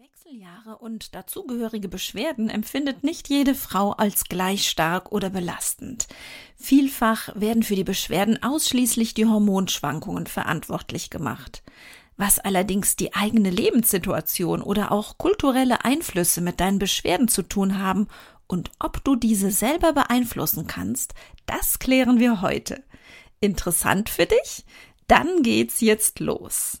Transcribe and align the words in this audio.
Wechseljahre 0.00 0.78
und 0.78 1.14
dazugehörige 1.14 1.88
Beschwerden 1.88 2.48
empfindet 2.48 3.04
nicht 3.04 3.28
jede 3.28 3.54
Frau 3.54 3.90
als 3.90 4.24
gleich 4.24 4.66
stark 4.66 5.12
oder 5.12 5.28
belastend. 5.28 6.08
Vielfach 6.56 7.28
werden 7.34 7.62
für 7.62 7.74
die 7.74 7.84
Beschwerden 7.84 8.42
ausschließlich 8.42 9.12
die 9.12 9.26
Hormonschwankungen 9.26 10.26
verantwortlich 10.26 11.10
gemacht. 11.10 11.62
Was 12.16 12.38
allerdings 12.38 12.96
die 12.96 13.12
eigene 13.12 13.50
Lebenssituation 13.50 14.62
oder 14.62 14.90
auch 14.90 15.18
kulturelle 15.18 15.84
Einflüsse 15.84 16.40
mit 16.40 16.60
deinen 16.60 16.78
Beschwerden 16.78 17.28
zu 17.28 17.42
tun 17.42 17.78
haben 17.78 18.08
und 18.46 18.70
ob 18.78 19.04
du 19.04 19.16
diese 19.16 19.50
selber 19.50 19.92
beeinflussen 19.92 20.66
kannst, 20.66 21.12
das 21.44 21.78
klären 21.78 22.18
wir 22.18 22.40
heute. 22.40 22.82
Interessant 23.40 24.08
für 24.08 24.24
dich? 24.24 24.64
Dann 25.08 25.42
geht's 25.42 25.82
jetzt 25.82 26.20
los. 26.20 26.80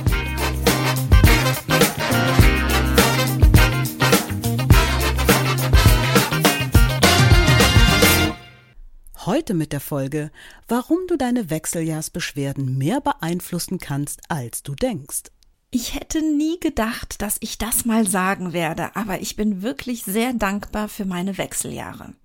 Heute 9.27 9.53
mit 9.53 9.71
der 9.71 9.81
Folge, 9.81 10.31
warum 10.67 10.97
du 11.07 11.15
deine 11.15 11.51
Wechseljahrsbeschwerden 11.51 12.79
mehr 12.79 13.01
beeinflussen 13.01 13.77
kannst, 13.77 14.19
als 14.29 14.63
du 14.63 14.73
denkst. 14.73 15.25
Ich 15.69 15.93
hätte 15.93 16.23
nie 16.23 16.59
gedacht, 16.59 17.21
dass 17.21 17.37
ich 17.39 17.59
das 17.59 17.85
mal 17.85 18.07
sagen 18.07 18.51
werde, 18.51 18.95
aber 18.95 19.21
ich 19.21 19.35
bin 19.35 19.61
wirklich 19.61 20.05
sehr 20.05 20.33
dankbar 20.33 20.89
für 20.89 21.05
meine 21.05 21.37
Wechseljahre. 21.37 22.15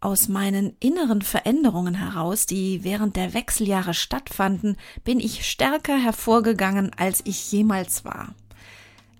Aus 0.00 0.28
meinen 0.28 0.76
inneren 0.78 1.22
Veränderungen 1.22 1.94
heraus, 1.94 2.44
die 2.44 2.84
während 2.84 3.16
der 3.16 3.32
Wechseljahre 3.32 3.94
stattfanden, 3.94 4.76
bin 5.04 5.20
ich 5.20 5.48
stärker 5.48 5.96
hervorgegangen, 5.96 6.90
als 6.98 7.22
ich 7.24 7.50
jemals 7.50 8.04
war 8.04 8.34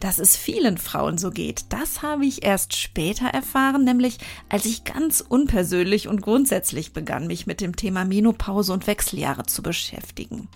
dass 0.00 0.18
es 0.18 0.36
vielen 0.36 0.78
Frauen 0.78 1.18
so 1.18 1.30
geht. 1.30 1.66
Das 1.68 2.02
habe 2.02 2.26
ich 2.26 2.42
erst 2.42 2.74
später 2.74 3.26
erfahren, 3.26 3.84
nämlich 3.84 4.18
als 4.48 4.64
ich 4.64 4.84
ganz 4.84 5.20
unpersönlich 5.26 6.08
und 6.08 6.22
grundsätzlich 6.22 6.92
begann, 6.92 7.26
mich 7.26 7.46
mit 7.46 7.60
dem 7.60 7.76
Thema 7.76 8.04
Menopause 8.04 8.72
und 8.72 8.86
Wechseljahre 8.86 9.44
zu 9.44 9.62
beschäftigen. 9.62 10.48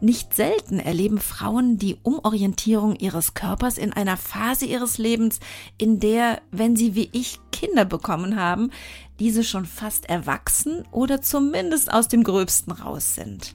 Nicht 0.00 0.34
selten 0.34 0.78
erleben 0.78 1.18
Frauen 1.18 1.78
die 1.78 1.96
Umorientierung 2.02 2.94
ihres 2.96 3.34
Körpers 3.34 3.78
in 3.78 3.92
einer 3.92 4.16
Phase 4.16 4.66
ihres 4.66 4.98
Lebens, 4.98 5.40
in 5.78 5.98
der, 5.98 6.42
wenn 6.50 6.76
sie 6.76 6.94
wie 6.94 7.08
ich 7.12 7.38
Kinder 7.52 7.84
bekommen 7.84 8.36
haben, 8.36 8.70
diese 9.18 9.44
schon 9.44 9.64
fast 9.64 10.08
erwachsen 10.08 10.84
oder 10.90 11.22
zumindest 11.22 11.92
aus 11.92 12.08
dem 12.08 12.22
Gröbsten 12.22 12.72
raus 12.72 13.14
sind. 13.14 13.54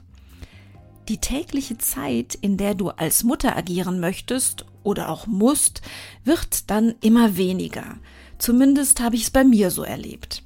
Die 1.09 1.17
tägliche 1.17 1.79
Zeit, 1.79 2.35
in 2.35 2.57
der 2.57 2.75
du 2.75 2.89
als 2.89 3.23
Mutter 3.23 3.57
agieren 3.57 3.99
möchtest 3.99 4.65
oder 4.83 5.09
auch 5.09 5.25
musst, 5.25 5.81
wird 6.23 6.69
dann 6.69 6.93
immer 7.01 7.35
weniger. 7.35 7.97
Zumindest 8.37 9.01
habe 9.01 9.15
ich 9.15 9.23
es 9.23 9.31
bei 9.31 9.43
mir 9.43 9.71
so 9.71 9.81
erlebt. 9.81 10.43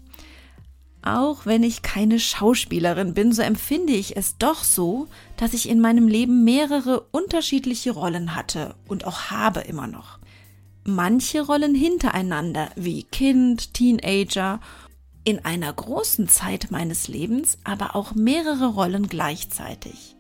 Auch 1.02 1.46
wenn 1.46 1.64
ich 1.64 1.82
keine 1.82 2.18
Schauspielerin 2.18 3.14
bin, 3.14 3.34
so 3.34 3.42
empfinde 3.42 3.92
ich 3.92 4.16
es 4.16 4.38
doch 4.38 4.64
so, 4.64 5.10
dass 5.36 5.54
ich 5.54 5.68
in 5.68 5.82
meinem 5.82 6.08
Leben 6.08 6.46
mehrere 6.46 7.02
unterschiedliche 7.12 7.92
Rollen 7.92 8.34
hatte 8.34 8.76
und 8.88 9.04
auch 9.04 9.32
habe 9.32 9.60
immer 9.60 9.88
noch. 9.88 10.18
Manche 10.86 11.42
Rollen 11.42 11.76
hintereinander, 11.76 12.70
wie 12.78 13.04
Kind, 13.04 13.74
Teenager, 13.74 14.62
in 15.26 15.44
einer 15.44 15.74
großen 15.74 16.30
Zeit 16.30 16.72
meines 16.72 17.10
Lebens 17.10 17.58
aber 17.66 17.98
auch 17.98 18.16
mehrere 18.16 18.68
Rollen 18.68 19.08
gleichzeitig. 19.10 20.16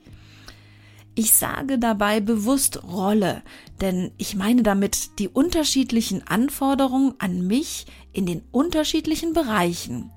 Ich 1.16 1.34
sage 1.34 1.78
dabei 1.78 2.22
bewusst 2.22 2.84
Rolle, 2.84 3.44
denn 3.81 4.12
ich 4.18 4.35
meine 4.35 4.63
damit 4.63 5.19
die 5.19 5.28
unterschiedlichen 5.28 6.28
Anforderungen 6.28 7.13
an 7.19 7.46
mich 7.46 7.85
in 8.13 8.25
den 8.25 8.41
unterschiedlichen 8.51 9.34
Bereichen. 9.34 10.12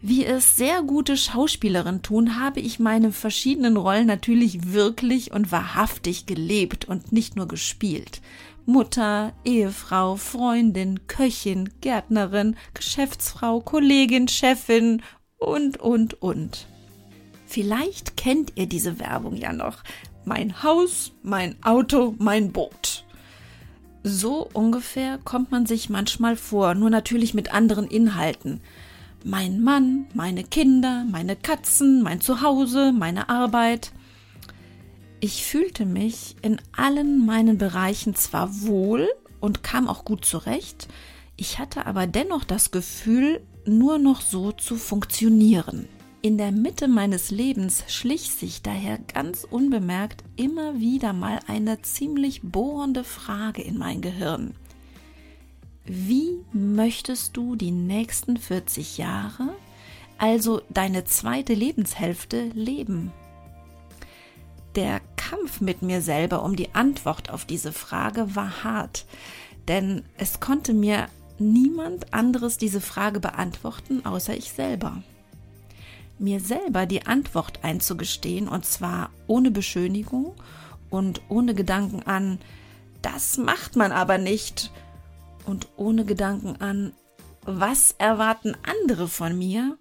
Wie 0.00 0.24
es 0.24 0.56
sehr 0.56 0.82
gute 0.82 1.16
Schauspielerinnen 1.16 2.02
tun, 2.02 2.40
habe 2.40 2.60
ich 2.60 2.78
meine 2.78 3.12
verschiedenen 3.12 3.76
Rollen 3.76 4.06
natürlich 4.06 4.72
wirklich 4.72 5.32
und 5.32 5.50
wahrhaftig 5.52 6.26
gelebt 6.26 6.84
und 6.84 7.12
nicht 7.12 7.36
nur 7.36 7.48
gespielt. 7.48 8.20
Mutter, 8.64 9.32
Ehefrau, 9.44 10.16
Freundin, 10.16 11.06
Köchin, 11.06 11.70
Gärtnerin, 11.80 12.56
Geschäftsfrau, 12.74 13.60
Kollegin, 13.60 14.28
Chefin 14.28 15.02
und, 15.38 15.78
und, 15.78 16.20
und. 16.22 16.66
Vielleicht 17.50 18.18
kennt 18.18 18.52
ihr 18.56 18.66
diese 18.66 18.98
Werbung 19.00 19.34
ja 19.34 19.54
noch. 19.54 19.78
Mein 20.26 20.62
Haus, 20.62 21.12
mein 21.22 21.56
Auto, 21.62 22.14
mein 22.18 22.52
Boot. 22.52 23.06
So 24.02 24.50
ungefähr 24.52 25.16
kommt 25.16 25.50
man 25.50 25.64
sich 25.64 25.88
manchmal 25.88 26.36
vor, 26.36 26.74
nur 26.74 26.90
natürlich 26.90 27.32
mit 27.32 27.54
anderen 27.54 27.86
Inhalten. 27.86 28.60
Mein 29.24 29.62
Mann, 29.62 30.08
meine 30.12 30.44
Kinder, 30.44 31.06
meine 31.10 31.36
Katzen, 31.36 32.02
mein 32.02 32.20
Zuhause, 32.20 32.92
meine 32.92 33.30
Arbeit. 33.30 33.92
Ich 35.20 35.46
fühlte 35.46 35.86
mich 35.86 36.36
in 36.42 36.60
allen 36.76 37.24
meinen 37.24 37.56
Bereichen 37.56 38.14
zwar 38.14 38.60
wohl 38.60 39.08
und 39.40 39.62
kam 39.62 39.88
auch 39.88 40.04
gut 40.04 40.26
zurecht, 40.26 40.86
ich 41.38 41.58
hatte 41.58 41.86
aber 41.86 42.06
dennoch 42.06 42.44
das 42.44 42.72
Gefühl, 42.72 43.40
nur 43.64 43.98
noch 43.98 44.20
so 44.20 44.52
zu 44.52 44.76
funktionieren. 44.76 45.88
In 46.20 46.36
der 46.36 46.50
Mitte 46.50 46.88
meines 46.88 47.30
Lebens 47.30 47.84
schlich 47.86 48.32
sich 48.32 48.60
daher 48.60 48.98
ganz 48.98 49.44
unbemerkt 49.44 50.24
immer 50.34 50.80
wieder 50.80 51.12
mal 51.12 51.38
eine 51.46 51.80
ziemlich 51.82 52.42
bohrende 52.42 53.04
Frage 53.04 53.62
in 53.62 53.78
mein 53.78 54.00
Gehirn. 54.00 54.56
Wie 55.84 56.40
möchtest 56.52 57.36
du 57.36 57.54
die 57.54 57.70
nächsten 57.70 58.36
40 58.36 58.98
Jahre, 58.98 59.54
also 60.18 60.60
deine 60.70 61.04
zweite 61.04 61.54
Lebenshälfte, 61.54 62.48
leben? 62.48 63.12
Der 64.74 65.00
Kampf 65.14 65.60
mit 65.60 65.82
mir 65.82 66.02
selber 66.02 66.42
um 66.42 66.56
die 66.56 66.74
Antwort 66.74 67.30
auf 67.30 67.44
diese 67.44 67.72
Frage 67.72 68.34
war 68.34 68.64
hart, 68.64 69.06
denn 69.68 70.02
es 70.16 70.40
konnte 70.40 70.74
mir 70.74 71.06
niemand 71.38 72.12
anderes 72.12 72.58
diese 72.58 72.80
Frage 72.80 73.20
beantworten 73.20 74.04
außer 74.04 74.36
ich 74.36 74.50
selber 74.50 75.04
mir 76.18 76.40
selber 76.40 76.86
die 76.86 77.06
Antwort 77.06 77.64
einzugestehen, 77.64 78.48
und 78.48 78.64
zwar 78.64 79.10
ohne 79.26 79.50
Beschönigung 79.50 80.34
und 80.90 81.20
ohne 81.28 81.54
Gedanken 81.54 82.02
an, 82.02 82.38
das 83.02 83.38
macht 83.38 83.76
man 83.76 83.92
aber 83.92 84.18
nicht, 84.18 84.72
und 85.48 85.68
ohne 85.76 86.04
Gedanken 86.04 86.60
an, 86.60 86.92
was 87.42 87.94
erwarten 87.98 88.54
andere 88.62 89.08
von 89.08 89.36
mir, 89.36 89.78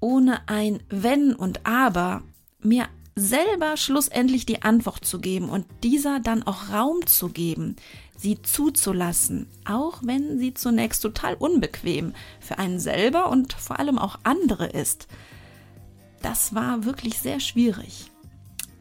ohne 0.00 0.48
ein 0.48 0.82
Wenn 0.88 1.34
und 1.34 1.66
Aber, 1.66 2.22
mir 2.62 2.86
selber 3.14 3.76
schlussendlich 3.76 4.46
die 4.46 4.62
Antwort 4.62 5.04
zu 5.04 5.20
geben 5.20 5.50
und 5.50 5.66
dieser 5.82 6.20
dann 6.20 6.42
auch 6.42 6.70
Raum 6.72 7.06
zu 7.06 7.28
geben, 7.28 7.76
sie 8.16 8.40
zuzulassen, 8.40 9.46
auch 9.66 10.00
wenn 10.02 10.38
sie 10.38 10.54
zunächst 10.54 11.02
total 11.02 11.34
unbequem 11.34 12.14
für 12.40 12.58
einen 12.58 12.80
selber 12.80 13.28
und 13.28 13.52
vor 13.52 13.78
allem 13.78 13.98
auch 13.98 14.18
andere 14.22 14.66
ist 14.66 15.06
das 16.22 16.54
war 16.54 16.84
wirklich 16.84 17.18
sehr 17.18 17.40
schwierig. 17.40 18.10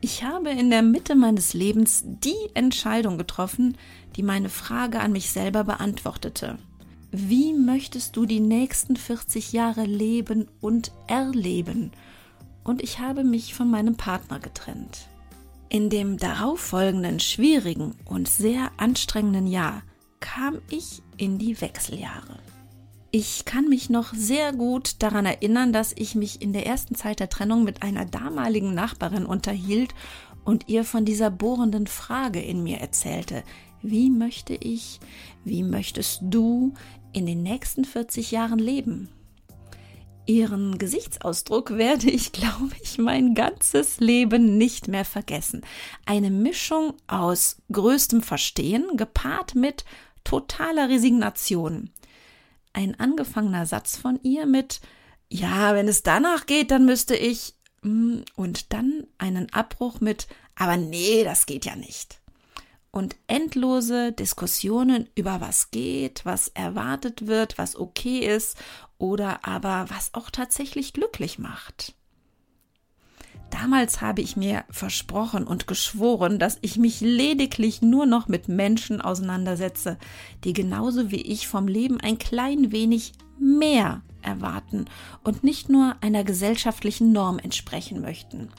Ich 0.01 0.23
habe 0.23 0.49
in 0.49 0.69
der 0.69 0.81
Mitte 0.81 1.15
meines 1.15 1.53
Lebens 1.53 2.03
die 2.05 2.49
Entscheidung 2.53 3.17
getroffen, 3.17 3.77
die 4.15 4.23
meine 4.23 4.49
Frage 4.49 4.99
an 5.01 5.11
mich 5.11 5.31
selber 5.31 5.63
beantwortete. 5.63 6.57
Wie 7.11 7.53
möchtest 7.53 8.15
du 8.15 8.25
die 8.25 8.39
nächsten 8.39 8.95
40 8.95 9.51
Jahre 9.51 9.83
leben 9.83 10.47
und 10.61 10.91
erleben? 11.07 11.91
Und 12.63 12.81
ich 12.81 12.99
habe 12.99 13.23
mich 13.23 13.55
von 13.55 13.69
meinem 13.69 13.95
Partner 13.95 14.39
getrennt. 14.39 15.07
In 15.69 15.89
dem 15.89 16.17
darauffolgenden 16.17 17.19
schwierigen 17.19 17.95
und 18.05 18.27
sehr 18.27 18.71
anstrengenden 18.77 19.47
Jahr 19.47 19.83
kam 20.19 20.59
ich 20.69 21.01
in 21.17 21.39
die 21.39 21.59
Wechseljahre. 21.61 22.37
Ich 23.11 23.45
kann 23.45 23.67
mich 23.67 23.89
noch 23.89 24.13
sehr 24.13 24.53
gut 24.53 25.01
daran 25.01 25.25
erinnern, 25.25 25.73
dass 25.73 25.93
ich 25.97 26.13
mich 26.13 26.43
in 26.43 26.53
der 26.53 26.67
ersten 26.67 26.93
Zeit 26.93 27.19
der 27.19 27.29
Trennung 27.29 27.63
mit 27.63 27.81
einer 27.81 28.05
damaligen 28.05 28.75
Nachbarin 28.75 29.25
unterhielt 29.25 29.95
und 30.43 30.69
ihr 30.69 30.83
von 30.83 31.05
dieser 31.05 31.31
bohrenden 31.31 31.87
Frage 31.87 32.39
in 32.39 32.61
mir 32.61 32.77
erzählte. 32.77 33.43
Wie 33.81 34.11
möchte 34.11 34.53
ich, 34.53 34.99
wie 35.43 35.63
möchtest 35.63 36.19
du 36.21 36.75
in 37.11 37.25
den 37.25 37.41
nächsten 37.41 37.83
40 37.83 38.29
Jahren 38.29 38.59
leben? 38.59 39.09
Ihren 40.27 40.77
Gesichtsausdruck 40.77 41.71
werde 41.77 42.11
ich, 42.11 42.31
glaube 42.31 42.75
ich, 42.83 42.99
mein 42.99 43.33
ganzes 43.33 43.99
Leben 43.99 44.59
nicht 44.59 44.87
mehr 44.87 45.05
vergessen. 45.05 45.61
Eine 46.05 46.29
Mischung 46.29 46.93
aus 47.07 47.57
größtem 47.71 48.21
Verstehen 48.21 48.85
gepaart 48.97 49.55
mit 49.55 49.83
totaler 50.23 50.89
Resignation. 50.89 51.89
Ein 52.73 52.99
angefangener 52.99 53.65
Satz 53.65 53.97
von 53.97 54.19
ihr 54.23 54.45
mit 54.45 54.81
Ja, 55.29 55.75
wenn 55.75 55.87
es 55.87 56.03
danach 56.03 56.45
geht, 56.45 56.71
dann 56.71 56.85
müsste 56.85 57.15
ich 57.15 57.55
mm, 57.81 58.19
und 58.35 58.73
dann 58.73 59.05
einen 59.17 59.51
Abbruch 59.53 60.01
mit 60.01 60.27
Aber 60.55 60.77
nee, 60.77 61.23
das 61.23 61.45
geht 61.45 61.65
ja 61.65 61.75
nicht 61.75 62.19
und 62.91 63.15
endlose 63.27 64.11
Diskussionen 64.11 65.09
über 65.15 65.41
was 65.41 65.71
geht, 65.71 66.25
was 66.25 66.47
erwartet 66.49 67.27
wird, 67.27 67.57
was 67.57 67.75
okay 67.75 68.19
ist 68.19 68.57
oder 68.97 69.45
aber 69.47 69.85
was 69.89 70.13
auch 70.13 70.29
tatsächlich 70.29 70.93
glücklich 70.93 71.39
macht. 71.39 71.93
Damals 73.49 74.01
habe 74.01 74.21
ich 74.21 74.37
mir 74.37 74.63
versprochen 74.69 75.45
und 75.45 75.67
geschworen, 75.67 76.39
dass 76.39 76.59
ich 76.61 76.77
mich 76.77 77.01
lediglich 77.01 77.81
nur 77.81 78.05
noch 78.05 78.27
mit 78.27 78.47
Menschen 78.47 79.01
auseinandersetze, 79.01 79.97
die 80.43 80.53
genauso 80.53 81.11
wie 81.11 81.21
ich 81.21 81.47
vom 81.47 81.67
Leben 81.67 81.99
ein 81.99 82.17
klein 82.17 82.71
wenig 82.71 83.13
mehr 83.39 84.01
erwarten 84.21 84.85
und 85.23 85.43
nicht 85.43 85.69
nur 85.69 85.95
einer 86.01 86.23
gesellschaftlichen 86.23 87.11
Norm 87.11 87.39
entsprechen 87.39 88.01
möchten. 88.01 88.49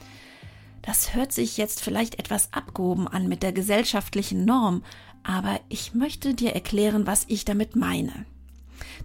Das 0.83 1.15
hört 1.15 1.33
sich 1.33 1.57
jetzt 1.57 1.83
vielleicht 1.83 2.19
etwas 2.19 2.53
abgehoben 2.53 3.07
an 3.07 3.29
mit 3.29 3.43
der 3.43 3.53
gesellschaftlichen 3.53 4.45
Norm, 4.45 4.83
aber 5.23 5.61
ich 5.69 5.95
möchte 5.95 6.35
dir 6.35 6.55
erklären, 6.55 7.07
was 7.07 7.27
ich 7.29 7.45
damit 7.45 7.77
meine. 7.77 8.25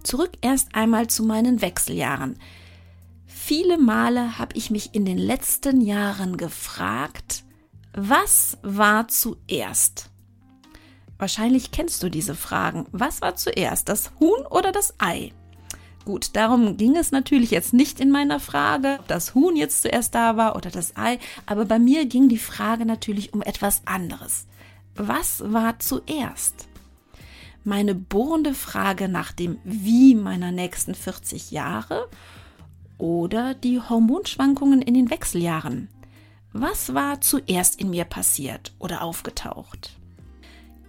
Zurück 0.03 0.31
erst 0.41 0.73
einmal 0.73 1.07
zu 1.07 1.23
meinen 1.23 1.61
Wechseljahren. 1.61 2.37
Viele 3.47 3.77
Male 3.77 4.39
habe 4.39 4.57
ich 4.57 4.71
mich 4.71 4.95
in 4.95 5.05
den 5.05 5.19
letzten 5.19 5.79
Jahren 5.79 6.35
gefragt, 6.35 7.43
was 7.93 8.57
war 8.63 9.07
zuerst? 9.07 10.09
Wahrscheinlich 11.19 11.69
kennst 11.69 12.01
du 12.01 12.09
diese 12.09 12.33
Fragen. 12.33 12.87
Was 12.91 13.21
war 13.21 13.35
zuerst, 13.35 13.87
das 13.87 14.09
Huhn 14.19 14.47
oder 14.49 14.71
das 14.71 14.95
Ei? 14.97 15.31
Gut, 16.05 16.35
darum 16.35 16.75
ging 16.75 16.95
es 16.95 17.11
natürlich 17.11 17.51
jetzt 17.51 17.71
nicht 17.71 17.99
in 17.99 18.09
meiner 18.09 18.39
Frage, 18.39 18.97
ob 18.99 19.07
das 19.09 19.35
Huhn 19.35 19.55
jetzt 19.55 19.83
zuerst 19.83 20.15
da 20.15 20.37
war 20.37 20.55
oder 20.55 20.71
das 20.71 20.97
Ei, 20.97 21.19
aber 21.45 21.65
bei 21.65 21.77
mir 21.77 22.07
ging 22.07 22.29
die 22.29 22.39
Frage 22.39 22.83
natürlich 22.83 23.35
um 23.35 23.43
etwas 23.43 23.83
anderes. 23.85 24.47
Was 24.95 25.43
war 25.45 25.77
zuerst? 25.77 26.67
Meine 27.63 27.93
bohrende 27.93 28.55
Frage 28.55 29.07
nach 29.07 29.31
dem 29.31 29.59
Wie 29.63 30.15
meiner 30.15 30.51
nächsten 30.51 30.95
40 30.95 31.51
Jahre 31.51 32.09
oder 32.97 33.53
die 33.53 33.79
Hormonschwankungen 33.79 34.81
in 34.81 34.93
den 34.93 35.09
Wechseljahren. 35.09 35.89
Was 36.53 36.93
war 36.93 37.19
zuerst 37.21 37.79
in 37.79 37.89
mir 37.89 38.05
passiert 38.05 38.73
oder 38.79 39.01
aufgetaucht? 39.01 39.97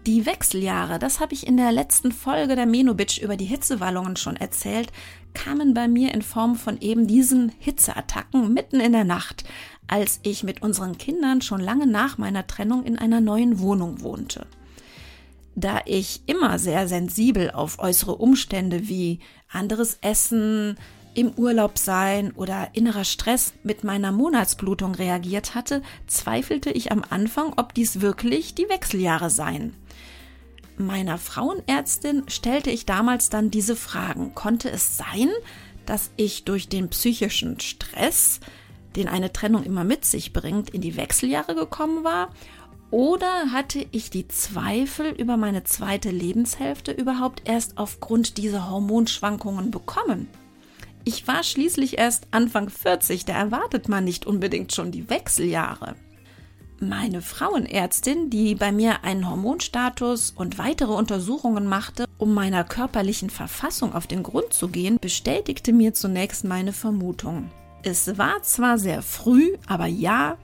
Die 0.07 0.25
Wechseljahre, 0.25 1.01
das 1.01 1.19
habe 1.19 1.35
ich 1.35 1.49
in 1.49 1.57
der 1.57 1.73
letzten 1.73 2.13
Folge 2.13 2.55
der 2.55 2.67
Menobitch 2.67 3.19
über 3.19 3.37
die 3.37 3.45
Hitzewallungen 3.45 4.15
schon 4.15 4.37
erzählt, 4.37 4.93
kamen 5.35 5.75
bei 5.75 5.89
mir 5.89 6.15
in 6.15 6.23
Form 6.23 6.55
von 6.55 6.81
eben 6.81 7.09
diesen 7.09 7.51
Hitzeattacken 7.59 8.55
mitten 8.55 8.79
in 8.79 8.93
der 8.93 9.03
Nacht, 9.03 9.45
als 9.89 10.21
ich 10.23 10.45
mit 10.45 10.63
unseren 10.63 10.97
Kindern 10.97 11.43
schon 11.43 11.61
lange 11.61 11.89
nach 11.89 12.19
meiner 12.19 12.47
Trennung 12.47 12.85
in 12.85 12.97
einer 12.97 13.21
neuen 13.21 13.59
Wohnung 13.59 14.01
wohnte. 14.03 14.47
Da 15.57 15.81
ich 15.87 16.23
immer 16.27 16.61
sehr 16.61 16.87
sensibel 16.87 17.51
auf 17.51 17.81
äußere 17.81 18.15
Umstände 18.15 18.89
wie 18.89 19.19
anderes 19.51 19.99
Essen, 20.03 20.77
im 21.17 21.33
Urlaub 21.33 21.79
sein 21.79 22.33
oder 22.33 22.69
innerer 22.75 23.05
Stress 23.05 23.55
mit 23.63 23.85
meiner 23.85 24.13
Monatsblutung 24.13 24.95
reagiert 24.95 25.55
hatte, 25.55 25.83
zweifelte 26.07 26.71
ich 26.71 26.93
am 26.93 27.03
Anfang, 27.09 27.55
ob 27.57 27.75
dies 27.75 28.01
wirklich 28.01 28.55
die 28.55 28.69
Wechseljahre 28.69 29.31
seien 29.31 29.75
meiner 30.79 31.19
Frauenärztin 31.19 32.25
stellte 32.29 32.71
ich 32.71 32.87
damals 32.87 33.29
dann 33.29 33.51
diese 33.51 33.77
Fragen. 33.77 34.35
Konnte 34.35 34.71
es 34.71 34.97
sein, 34.97 35.31
dass 35.87 36.11
ich 36.17 36.45
durch 36.45 36.69
den 36.69 36.89
psychischen 36.89 37.61
Stress, 37.61 38.41
den 38.97 39.09
eine 39.09 39.33
Trennung 39.33 39.63
immer 39.63 39.85
mit 39.85 40.05
sich 40.05 40.33
bringt, 40.33 40.71
in 40.71 40.81
die 40.81 40.97
Wechseljahre 40.97 41.55
gekommen 41.55 42.05
war? 42.05 42.31
Oder 42.91 43.53
hatte 43.53 43.85
ich 43.91 44.11
die 44.11 44.29
Zweifel 44.29 45.11
über 45.11 45.37
meine 45.37 45.65
zweite 45.65 46.11
Lebenshälfte 46.11 46.93
überhaupt 46.93 47.43
erst 47.45 47.79
aufgrund 47.79 48.37
dieser 48.39 48.71
Hormonschwankungen 48.71 49.71
bekommen? 49.71 50.29
Ich 51.09 51.29
war 51.29 51.45
schließlich 51.45 51.99
erst 51.99 52.27
Anfang 52.33 52.69
40, 52.69 53.27
da 53.27 53.35
erwartet 53.35 53.89
man 53.89 54.03
nicht 54.03 54.27
unbedingt 54.27 54.75
schon 54.75 54.91
die 54.91 55.09
Wechseljahre. 55.09 55.95
Meine 56.81 57.23
Frauenärztin, 57.23 58.29
die 58.29 58.57
bei 58.57 58.73
mir 58.73 59.05
einen 59.05 59.31
Hormonstatus 59.31 60.33
und 60.33 60.59
weitere 60.59 60.93
Untersuchungen 60.93 61.69
machte, 61.69 62.07
um 62.19 62.35
meiner 62.35 62.65
körperlichen 62.65 63.31
Verfassung 63.31 63.95
auf 63.95 64.09
den 64.09 64.25
Grund 64.25 64.53
zu 64.53 64.67
gehen, 64.67 64.99
bestätigte 65.01 65.73
mir 65.73 65.95
zunächst 65.95 66.43
meine 66.43 66.73
Vermutung. 66.73 67.53
Es 67.85 68.19
war 68.19 68.43
zwar 68.43 68.77
sehr 68.77 69.01
früh, 69.01 69.57
aber 69.69 69.87
ja, 69.87 70.37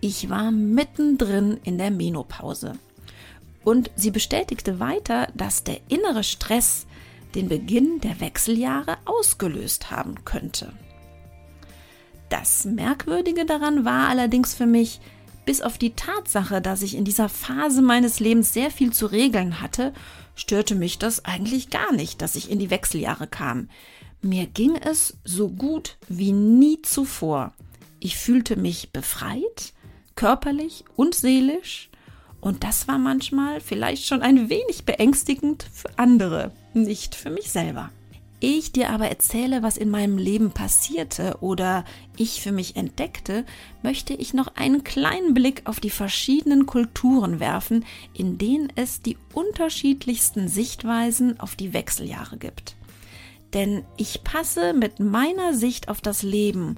ich 0.00 0.28
war 0.28 0.50
mittendrin 0.50 1.60
in 1.62 1.78
der 1.78 1.92
Menopause. 1.92 2.72
Und 3.62 3.92
sie 3.94 4.10
bestätigte 4.10 4.80
weiter, 4.80 5.28
dass 5.36 5.62
der 5.62 5.78
innere 5.88 6.24
Stress 6.24 6.87
den 7.34 7.48
Beginn 7.48 8.00
der 8.00 8.20
Wechseljahre 8.20 8.96
ausgelöst 9.04 9.90
haben 9.90 10.24
könnte. 10.24 10.72
Das 12.28 12.64
Merkwürdige 12.64 13.46
daran 13.46 13.84
war 13.84 14.08
allerdings 14.08 14.54
für 14.54 14.66
mich, 14.66 15.00
bis 15.46 15.62
auf 15.62 15.78
die 15.78 15.94
Tatsache, 15.94 16.60
dass 16.60 16.82
ich 16.82 16.94
in 16.94 17.04
dieser 17.04 17.30
Phase 17.30 17.80
meines 17.80 18.20
Lebens 18.20 18.52
sehr 18.52 18.70
viel 18.70 18.92
zu 18.92 19.06
regeln 19.06 19.62
hatte, 19.62 19.94
störte 20.34 20.74
mich 20.74 20.98
das 20.98 21.24
eigentlich 21.24 21.70
gar 21.70 21.92
nicht, 21.92 22.20
dass 22.20 22.36
ich 22.36 22.50
in 22.50 22.58
die 22.58 22.70
Wechseljahre 22.70 23.26
kam. 23.26 23.70
Mir 24.20 24.46
ging 24.46 24.76
es 24.76 25.16
so 25.24 25.48
gut 25.48 25.96
wie 26.08 26.32
nie 26.32 26.82
zuvor. 26.82 27.54
Ich 27.98 28.16
fühlte 28.18 28.56
mich 28.56 28.92
befreit, 28.92 29.72
körperlich 30.16 30.84
und 30.96 31.14
seelisch, 31.14 31.88
und 32.40 32.62
das 32.62 32.86
war 32.86 32.98
manchmal 32.98 33.60
vielleicht 33.60 34.04
schon 34.04 34.22
ein 34.22 34.48
wenig 34.48 34.84
beängstigend 34.84 35.66
für 35.72 35.90
andere, 35.98 36.52
nicht 36.74 37.14
für 37.14 37.30
mich 37.30 37.50
selber 37.50 37.90
ich 38.40 38.70
dir 38.70 38.90
aber 38.90 39.08
erzähle, 39.08 39.62
was 39.62 39.76
in 39.76 39.90
meinem 39.90 40.16
Leben 40.16 40.52
passierte 40.52 41.38
oder 41.40 41.84
ich 42.16 42.40
für 42.40 42.52
mich 42.52 42.76
entdeckte, 42.76 43.44
möchte 43.82 44.14
ich 44.14 44.32
noch 44.32 44.54
einen 44.54 44.84
kleinen 44.84 45.34
Blick 45.34 45.62
auf 45.64 45.80
die 45.80 45.90
verschiedenen 45.90 46.66
Kulturen 46.66 47.40
werfen, 47.40 47.84
in 48.14 48.38
denen 48.38 48.72
es 48.76 49.02
die 49.02 49.16
unterschiedlichsten 49.34 50.48
Sichtweisen 50.48 51.40
auf 51.40 51.56
die 51.56 51.72
Wechseljahre 51.72 52.36
gibt. 52.36 52.76
Denn 53.54 53.82
ich 53.96 54.22
passe 54.22 54.72
mit 54.72 55.00
meiner 55.00 55.54
Sicht 55.54 55.88
auf 55.88 56.00
das 56.00 56.22
Leben 56.22 56.76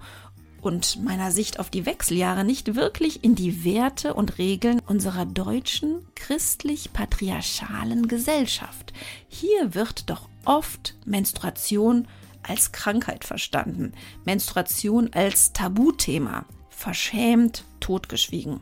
und 0.61 1.03
meiner 1.03 1.33
Sicht 1.33 1.59
auf 1.59 1.71
die 1.71 1.87
Wechseljahre 1.87 2.45
nicht 2.45 2.75
wirklich 2.75 3.25
in 3.25 3.35
die 3.35 3.65
Werte 3.65 4.15
und 4.15 4.39
Regeln 4.39 4.81
unserer 4.87 5.27
deutschen 5.27 6.07
christlich-patriarchalen 6.15 8.09
Gesellschaft. 8.09 8.93
Hier 9.29 9.75
wird 9.75 10.11
doch 10.11 10.29
oft 10.45 10.97
Menstruation 11.05 12.07
als 12.43 12.73
Krankheit 12.73 13.25
verstanden, 13.25 13.93
Menstruation 14.25 15.11
als 15.13 15.53
Tabuthema, 15.53 16.45
verschämt, 16.69 17.65
totgeschwiegen, 17.81 18.61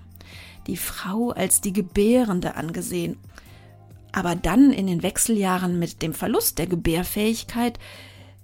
die 0.67 0.77
Frau 0.77 1.31
als 1.31 1.61
die 1.61 1.73
Gebärende 1.73 2.57
angesehen. 2.57 3.17
Aber 4.13 4.35
dann 4.35 4.73
in 4.73 4.87
den 4.87 5.03
Wechseljahren 5.03 5.79
mit 5.79 6.03
dem 6.03 6.15
Verlust 6.15 6.59
der 6.59 6.67
Gebärfähigkeit 6.67 7.79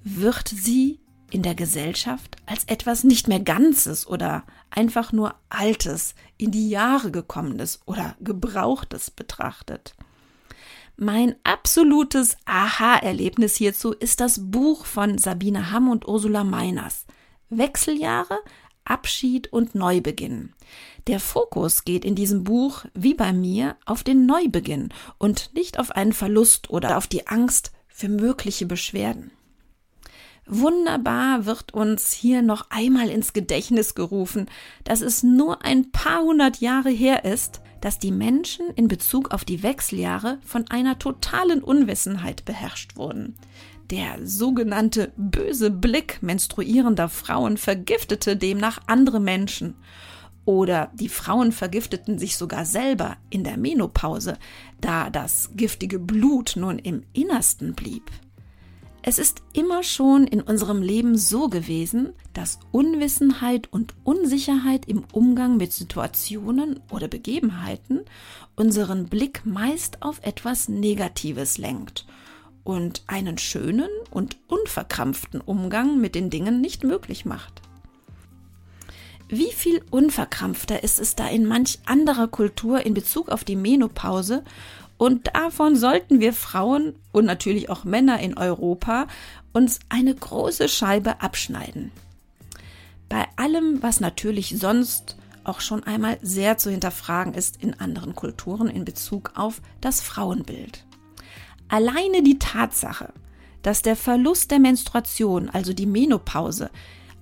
wird 0.05 0.49
sie 0.49 1.01
in 1.35 1.43
der 1.43 1.57
Gesellschaft 1.57 2.37
als 2.47 2.65
etwas 2.65 3.03
nicht 3.03 3.27
mehr 3.27 3.41
Ganzes 3.41 4.07
oder 4.07 4.45
einfach 4.71 5.11
nur 5.11 5.35
Altes, 5.51 6.15
in 6.39 6.53
die 6.53 6.71
Jahre 6.71 7.11
gekommenes 7.11 7.81
oder 7.87 8.15
Gebrauchtes 8.21 9.11
betrachtet. 9.11 9.97
Mein 10.97 11.35
absolutes 11.43 12.37
Aha-Erlebnis 12.45 13.57
hierzu 13.57 13.93
ist 13.93 14.21
das 14.21 14.53
Buch 14.53 14.87
von 14.87 15.19
Sabine 15.19 15.73
Hamm 15.73 15.91
und 15.91 16.07
Ursula 16.07 16.45
Meiners. 16.45 17.05
Wechseljahre, 17.51 18.39
Abschied 18.85 19.53
und 19.53 19.75
Neubeginn. 19.75 20.53
Der 21.09 21.19
Fokus 21.19 21.85
geht 21.85 22.05
in 22.05 22.15
diesem 22.15 22.45
Buch, 22.45 22.85
wie 22.95 23.15
bei 23.15 23.33
mir, 23.33 23.77
auf 23.87 24.05
den 24.05 24.25
Neubeginn 24.25 24.91
und 25.19 25.53
nicht 25.53 25.81
auf 25.81 25.91
einen 25.91 26.13
Verlust 26.13 26.71
oder 26.71 26.97
auf 26.97 27.09
die 27.09 27.27
Angst 27.27 27.73
für 27.89 28.09
mögliche 28.09 28.67
Beschwerden. 28.67 29.33
Wunderbar 30.47 31.47
wird 31.47 31.73
uns 31.73 32.13
hier 32.13 32.43
noch 32.43 32.67
einmal 32.71 33.09
ins 33.09 33.33
Gedächtnis 33.33 33.95
gerufen, 33.95 34.47
dass 34.85 35.01
es 35.01 35.23
nur 35.23 35.65
ein 35.65 35.91
paar 35.91 36.23
hundert 36.23 36.61
Jahre 36.61 36.91
her 36.91 37.25
ist, 37.25 37.63
dass 37.81 37.99
die 37.99 38.13
Menschen 38.13 38.71
in 38.77 38.89
Bezug 38.89 39.31
auf 39.33 39.45
die 39.45 39.63
Wechseljahre 39.63 40.39
von 40.45 40.67
einer 40.71 40.99
totalen 40.99 41.63
Unwissenheit 41.63 42.45
beherrscht 42.45 42.97
wurden. 42.97 43.37
Der 43.91 44.27
sogenannte 44.27 45.13
böse 45.17 45.71
Blick 45.71 46.23
menstruierender 46.23 47.09
Frauen 47.09 47.57
vergiftete 47.57 48.37
demnach 48.37 48.81
andere 48.87 49.21
Menschen. 49.21 49.75
Oder 50.47 50.91
die 50.95 51.09
Frauen 51.09 51.53
vergifteten 51.53 52.19
sich 52.19 52.37
sogar 52.37 52.67
selber 52.67 53.17
in 53.31 53.45
der 53.45 53.57
Menopause, 53.57 54.39
da 54.81 55.09
das 55.09 55.51
giftige 55.55 55.99
Blut 55.99 56.55
nun 56.57 56.79
im 56.79 57.03
Innersten 57.13 57.75
blieb. 57.75 58.11
Es 59.07 59.19
ist 59.19 59.43
immer 59.53 59.83
schon 59.83 60.27
in 60.27 60.41
unserem 60.41 60.81
Leben 60.81 61.19
so 61.19 61.51
gewesen, 61.51 62.15
dass 62.33 62.59
Unwissenheit 62.73 63.71
und 63.71 63.93
Unsicherheit 64.03 64.87
im 64.89 65.05
Umgang 65.13 65.59
mit 65.59 65.75
Situationen 65.75 66.81
oder 66.91 67.07
Begebenheiten 67.07 68.01
unseren 68.57 69.09
Blick 69.11 69.45
meist 69.45 70.01
auf 70.01 70.21
etwas 70.23 70.71
Negatives 70.71 71.59
lenkt 71.59 72.07
und 72.65 73.03
einen 73.07 73.37
schönen 73.37 73.91
und 74.11 74.39
unverkrampften 74.49 75.43
Umgang 75.43 76.01
mit 76.01 76.15
den 76.15 76.31
Dingen 76.31 76.63
nicht 76.63 76.83
möglich 76.83 77.27
macht. 77.27 77.61
Wie 79.29 79.53
viel 79.53 79.83
unverkrampfter 79.91 80.83
ist 80.83 80.99
es 80.99 81.15
da 81.15 81.29
in 81.29 81.45
manch 81.45 81.79
anderer 81.85 82.29
Kultur 82.29 82.87
in 82.87 82.95
Bezug 82.95 83.29
auf 83.29 83.45
die 83.45 83.57
Menopause 83.57 84.45
und 84.97 85.29
davon 85.35 85.77
sollten 85.77 86.21
wir 86.21 86.33
Frauen 86.33 86.95
und 87.13 87.25
natürlich 87.25 87.69
auch 87.69 87.85
Männer 87.85 88.21
in 88.21 88.37
Europa 88.39 89.07
uns 89.53 89.81
eine 89.89 90.15
große 90.15 90.69
Scheibe 90.69 91.21
abschneiden. 91.21 91.91
Bei 93.09 93.27
allem, 93.37 93.83
was 93.83 94.01
natürlich 94.01 94.59
sonst 94.59 95.17
auch 95.45 95.61
schon 95.61 95.85
einmal 95.85 96.19
sehr 96.23 96.59
zu 96.59 96.71
hinterfragen 96.71 97.35
ist 97.35 97.63
in 97.63 97.79
anderen 97.79 98.15
Kulturen 98.15 98.69
in 98.69 98.85
Bezug 98.85 99.33
auf 99.35 99.61
das 99.81 100.01
Frauenbild. 100.01 100.85
Alleine 101.69 102.23
die 102.23 102.39
Tatsache, 102.39 103.13
dass 103.63 103.83
der 103.83 103.97
Verlust 103.97 104.51
der 104.51 104.59
Menstruation, 104.59 105.51
also 105.51 105.73
die 105.73 105.87
Menopause, 105.87 106.71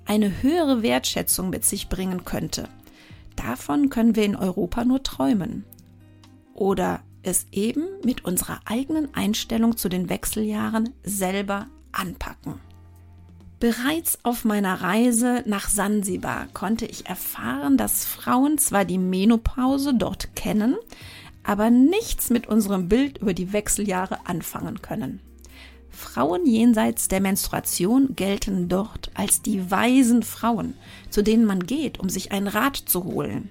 eine 0.04 0.42
höhere 0.42 0.82
Wertschätzung 0.82 1.50
mit 1.50 1.64
sich 1.64 1.88
bringen 1.88 2.24
könnte, 2.24 2.68
davon 3.36 3.88
können 3.90 4.16
wir 4.16 4.24
in 4.24 4.36
Europa 4.36 4.84
nur 4.84 5.02
träumen. 5.02 5.64
Oder 6.54 7.00
es 7.22 7.46
eben 7.52 7.84
mit 8.04 8.24
unserer 8.24 8.60
eigenen 8.64 9.14
Einstellung 9.14 9.76
zu 9.76 9.88
den 9.88 10.08
Wechseljahren 10.08 10.90
selber 11.02 11.66
anpacken. 11.92 12.60
Bereits 13.60 14.18
auf 14.24 14.44
meiner 14.44 14.80
Reise 14.80 15.44
nach 15.46 15.68
Sansibar 15.68 16.48
konnte 16.52 16.84
ich 16.84 17.06
erfahren, 17.06 17.76
dass 17.76 18.04
Frauen 18.04 18.58
zwar 18.58 18.84
die 18.84 18.98
Menopause 18.98 19.94
dort 19.94 20.34
kennen, 20.34 20.74
aber 21.44 21.70
nichts 21.70 22.30
mit 22.30 22.48
unserem 22.48 22.88
Bild 22.88 23.18
über 23.18 23.34
die 23.34 23.52
Wechseljahre 23.52 24.26
anfangen 24.26 24.82
können. 24.82 25.20
Frauen 25.90 26.46
jenseits 26.46 27.06
der 27.06 27.20
Menstruation 27.20 28.16
gelten 28.16 28.68
dort 28.68 29.10
als 29.14 29.42
die 29.42 29.70
weisen 29.70 30.22
Frauen, 30.22 30.74
zu 31.10 31.22
denen 31.22 31.44
man 31.44 31.60
geht, 31.60 32.00
um 32.00 32.08
sich 32.08 32.32
einen 32.32 32.48
Rat 32.48 32.76
zu 32.76 33.04
holen. 33.04 33.50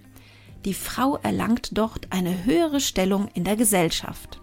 Die 0.65 0.74
Frau 0.74 1.18
erlangt 1.18 1.77
dort 1.77 2.08
eine 2.12 2.46
höhere 2.46 2.80
Stellung 2.80 3.30
in 3.34 3.44
der 3.44 3.56
Gesellschaft. 3.56 4.39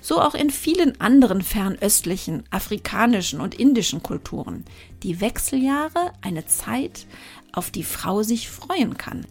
So 0.00 0.20
auch 0.20 0.34
in 0.34 0.50
vielen 0.50 1.00
anderen 1.00 1.42
fernöstlichen, 1.42 2.42
afrikanischen 2.50 3.40
und 3.40 3.54
indischen 3.54 4.02
Kulturen. 4.02 4.64
Die 5.04 5.20
Wechseljahre 5.20 6.12
eine 6.20 6.46
Zeit, 6.46 7.06
auf 7.52 7.70
die 7.70 7.84
Frau 7.84 8.24
sich 8.24 8.50
freuen 8.50 8.96
kann. 8.96 9.24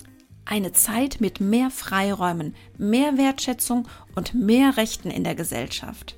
Eine 0.46 0.72
Zeit 0.72 1.20
mit 1.20 1.42
mehr 1.42 1.70
Freiräumen, 1.70 2.56
mehr 2.78 3.18
Wertschätzung 3.18 3.88
und 4.16 4.34
mehr 4.34 4.78
Rechten 4.78 5.12
in 5.12 5.26
der 5.26 5.36
Gesellschaft. 5.36 6.16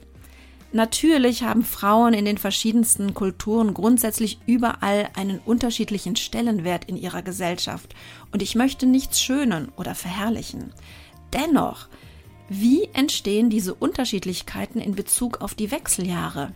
Natürlich 0.76 1.44
haben 1.44 1.64
Frauen 1.64 2.16
in 2.16 2.26
den 2.26 2.40
verschiedensten 2.40 3.14
Kulturen 3.14 3.76
grundsätzlich 3.76 4.40
überall 4.48 5.08
einen 5.16 5.38
unterschiedlichen 5.38 6.16
Stellenwert 6.16 6.86
in 6.86 6.98
ihrer 6.98 7.22
Gesellschaft 7.22 7.94
und 8.32 8.42
ich 8.42 8.56
möchte 8.56 8.88
nichts 8.88 9.22
schönen 9.22 9.72
oder 9.78 9.94
verherrlichen. 9.94 10.74
Dennoch, 11.32 11.90
wie 12.50 12.90
entstehen 12.94 13.52
diese 13.52 13.76
Unterschiedlichkeiten 13.76 14.80
in 14.80 14.96
Bezug 14.96 15.42
auf 15.42 15.54
die 15.54 15.70
Wechseljahre? 15.70 16.54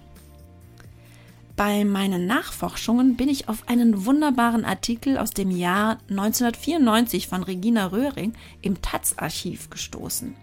Bei 1.55 1.85
meinen 1.85 2.25
Nachforschungen 2.25 3.17
bin 3.17 3.29
ich 3.29 3.49
auf 3.49 3.69
einen 3.69 4.05
wunderbaren 4.05 4.65
Artikel 4.65 5.19
aus 5.19 5.29
dem 5.29 5.51
Jahr 5.51 5.99
1994 6.09 7.27
von 7.27 7.43
Regina 7.43 7.85
Röhring 7.85 8.33
im 8.63 8.81
Taz-Archiv 8.81 9.69
gestoßen. 9.69 10.35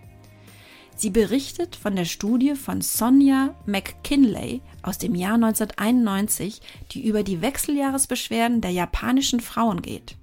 Sie 0.97 1.11
berichtet 1.11 1.75
von 1.75 1.97
der 1.97 2.05
Studie 2.05 2.55
von 2.55 2.81
Sonja 2.81 3.55
McKinley 3.67 4.63
aus 4.83 4.99
dem 4.99 5.15
Jahr 5.15 5.35
1991, 5.35 6.61
die 6.93 7.07
über 7.07 7.23
die 7.23 7.43
Wechseljahresbeschwerden 7.43 8.61
der 8.61 8.71
japanischen 8.71 9.41
Frauen 9.41 9.83
geht. 9.83 10.17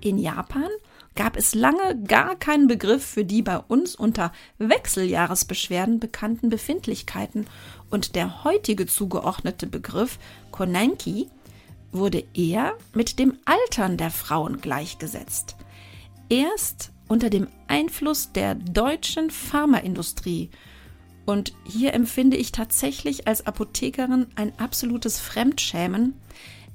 In 0.00 0.18
Japan 0.18 0.68
gab 1.16 1.36
es 1.36 1.56
lange 1.56 2.00
gar 2.04 2.36
keinen 2.36 2.68
Begriff 2.68 3.04
für 3.04 3.24
die 3.24 3.42
bei 3.42 3.58
uns 3.58 3.96
unter 3.96 4.32
Wechseljahresbeschwerden 4.58 5.98
bekannten 5.98 6.48
Befindlichkeiten 6.48 7.46
und 7.90 8.14
der 8.14 8.44
heutige 8.44 8.86
zugeordnete 8.86 9.66
Begriff 9.66 10.20
Konenki 10.52 11.28
wurde 11.90 12.22
eher 12.34 12.74
mit 12.94 13.18
dem 13.18 13.36
Altern 13.44 13.96
der 13.96 14.12
Frauen 14.12 14.60
gleichgesetzt. 14.60 15.56
Erst 16.28 16.92
unter 17.08 17.30
dem 17.30 17.48
Einfluss 17.68 18.32
der 18.32 18.54
deutschen 18.54 19.30
Pharmaindustrie. 19.30 20.50
Und 21.24 21.52
hier 21.64 21.94
empfinde 21.94 22.36
ich 22.36 22.52
tatsächlich 22.52 23.26
als 23.26 23.46
Apothekerin 23.46 24.26
ein 24.34 24.58
absolutes 24.58 25.20
Fremdschämen, 25.20 26.14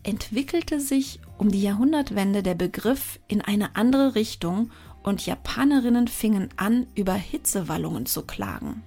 entwickelte 0.03 0.79
sich 0.79 1.19
um 1.37 1.51
die 1.51 1.61
Jahrhundertwende 1.61 2.43
der 2.43 2.55
Begriff 2.55 3.19
in 3.27 3.41
eine 3.41 3.75
andere 3.75 4.15
Richtung 4.15 4.71
und 5.01 5.25
Japanerinnen 5.25 6.07
fingen 6.07 6.49
an, 6.55 6.87
über 6.95 7.13
Hitzewallungen 7.13 8.05
zu 8.05 8.23
klagen. 8.23 8.83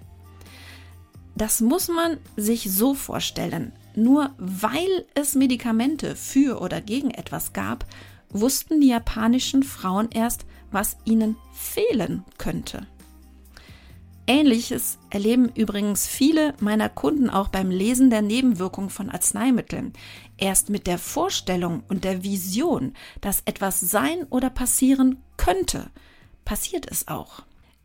Das 1.36 1.60
muss 1.60 1.88
man 1.88 2.16
sich 2.36 2.70
so 2.70 2.94
vorstellen. 2.94 3.72
Nur 3.94 4.30
weil 4.38 5.06
es 5.14 5.34
Medikamente 5.34 6.16
für 6.16 6.60
oder 6.60 6.80
gegen 6.80 7.10
etwas 7.10 7.52
gab, 7.52 7.86
wussten 8.30 8.80
die 8.80 8.88
japanischen 8.88 9.62
Frauen 9.62 10.08
erst, 10.10 10.46
was 10.76 10.98
ihnen 11.06 11.36
fehlen 11.54 12.22
könnte. 12.36 12.86
Ähnliches 14.26 14.98
erleben 15.08 15.48
übrigens 15.54 16.06
viele 16.06 16.52
meiner 16.60 16.90
Kunden 16.90 17.30
auch 17.30 17.48
beim 17.48 17.70
Lesen 17.70 18.10
der 18.10 18.20
Nebenwirkungen 18.20 18.90
von 18.90 19.08
Arzneimitteln. 19.08 19.94
Erst 20.36 20.68
mit 20.68 20.86
der 20.86 20.98
Vorstellung 20.98 21.82
und 21.88 22.04
der 22.04 22.22
Vision, 22.22 22.92
dass 23.22 23.40
etwas 23.46 23.80
sein 23.80 24.24
oder 24.28 24.50
passieren 24.50 25.22
könnte, 25.38 25.90
passiert 26.44 26.90
es 26.90 27.08
auch. 27.08 27.44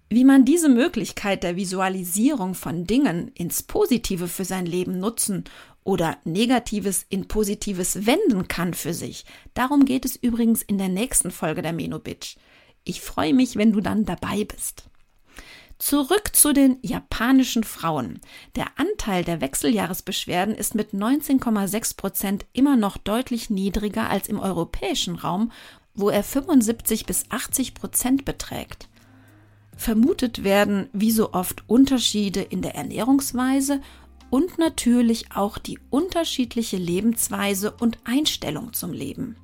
Wie 0.10 0.26
man 0.26 0.44
diese 0.44 0.68
Möglichkeit 0.68 1.44
der 1.44 1.56
Visualisierung 1.56 2.56
von 2.56 2.86
Dingen 2.86 3.30
ins 3.36 3.64
Positive 3.64 4.28
für 4.28 4.44
sein 4.44 4.66
Leben 4.66 5.00
nutzen 5.00 5.46
oder 5.86 6.18
Negatives 6.26 7.06
in 7.08 7.30
Positives 7.30 8.06
wenden 8.06 8.50
kann 8.50 8.74
für 8.74 8.94
sich, 8.94 9.24
darum 9.54 9.86
geht 9.86 10.04
es 10.04 10.18
übrigens 10.18 10.62
in 10.62 10.78
der 10.78 10.90
nächsten 10.90 11.32
Folge 11.32 11.62
der 11.62 11.72
Menobitch. 11.72 12.36
Ich 12.84 13.02
freue 13.02 13.34
mich, 13.34 13.56
wenn 13.56 13.74
du 13.74 13.82
dann 13.82 14.06
dabei 14.06 14.44
bist. 14.44 14.86
Zurück 15.78 16.36
zu 16.36 16.54
den 16.54 16.78
japanischen 16.84 17.64
Frauen. 17.64 18.22
Der 18.56 18.68
Anteil 18.76 19.24
der 19.24 19.42
Wechseljahresbeschwerden 19.42 20.54
ist 20.54 20.76
mit 20.76 20.94
19,6 20.94 21.98
Prozent 21.98 22.46
immer 22.54 22.78
noch 22.78 22.98
deutlich 22.98 23.50
niedriger 23.50 24.10
als 24.10 24.28
im 24.28 24.40
europäischen 24.40 25.16
Raum, 25.16 25.52
wo 25.96 26.10
er 26.10 26.24
75 26.24 27.08
bis 27.08 27.26
80 27.30 27.74
Prozent 27.74 28.26
beträgt. 28.26 28.90
Vermutet 29.76 30.44
werden 30.44 30.88
wie 30.94 31.12
so 31.12 31.34
oft 31.34 31.64
Unterschiede 31.68 32.42
in 32.42 32.62
der 32.62 32.76
Ernährungsweise 32.76 33.82
und 34.30 34.60
natürlich 34.60 35.32
auch 35.36 35.58
die 35.58 35.80
unterschiedliche 35.90 36.78
Lebensweise 36.78 37.72
und 37.72 37.98
Einstellung 38.04 38.74
zum 38.74 38.94
Leben. 38.94 39.36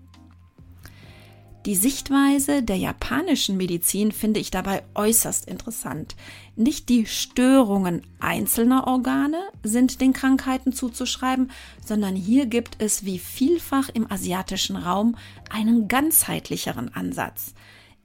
Die 1.67 1.75
Sichtweise 1.75 2.63
der 2.63 2.77
japanischen 2.77 3.57
Medizin 3.57 4.13
finde 4.13 4.39
ich 4.39 4.51
dabei 4.51 4.83
äußerst 4.95 5.45
interessant. 5.49 6.15
Nicht 6.55 6.87
die 6.87 7.05
Störungen 7.05 8.03
einzelner 8.21 8.87
Organe 8.87 9.37
sind 9.63 9.99
den 9.99 10.13
Krankheiten 10.13 10.71
zuzuschreiben, 10.71 11.51
sondern 11.85 12.15
hier 12.15 12.45
gibt 12.45 12.81
es 12.81 13.03
wie 13.03 13.19
vielfach 13.19 13.89
im 13.89 14.09
asiatischen 14.09 14.77
Raum 14.77 15.17
einen 15.49 15.89
ganzheitlicheren 15.89 16.95
Ansatz. 16.95 17.53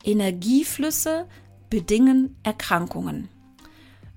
Energieflüsse 0.02 1.28
bedingen 1.71 2.35
Erkrankungen. 2.42 3.28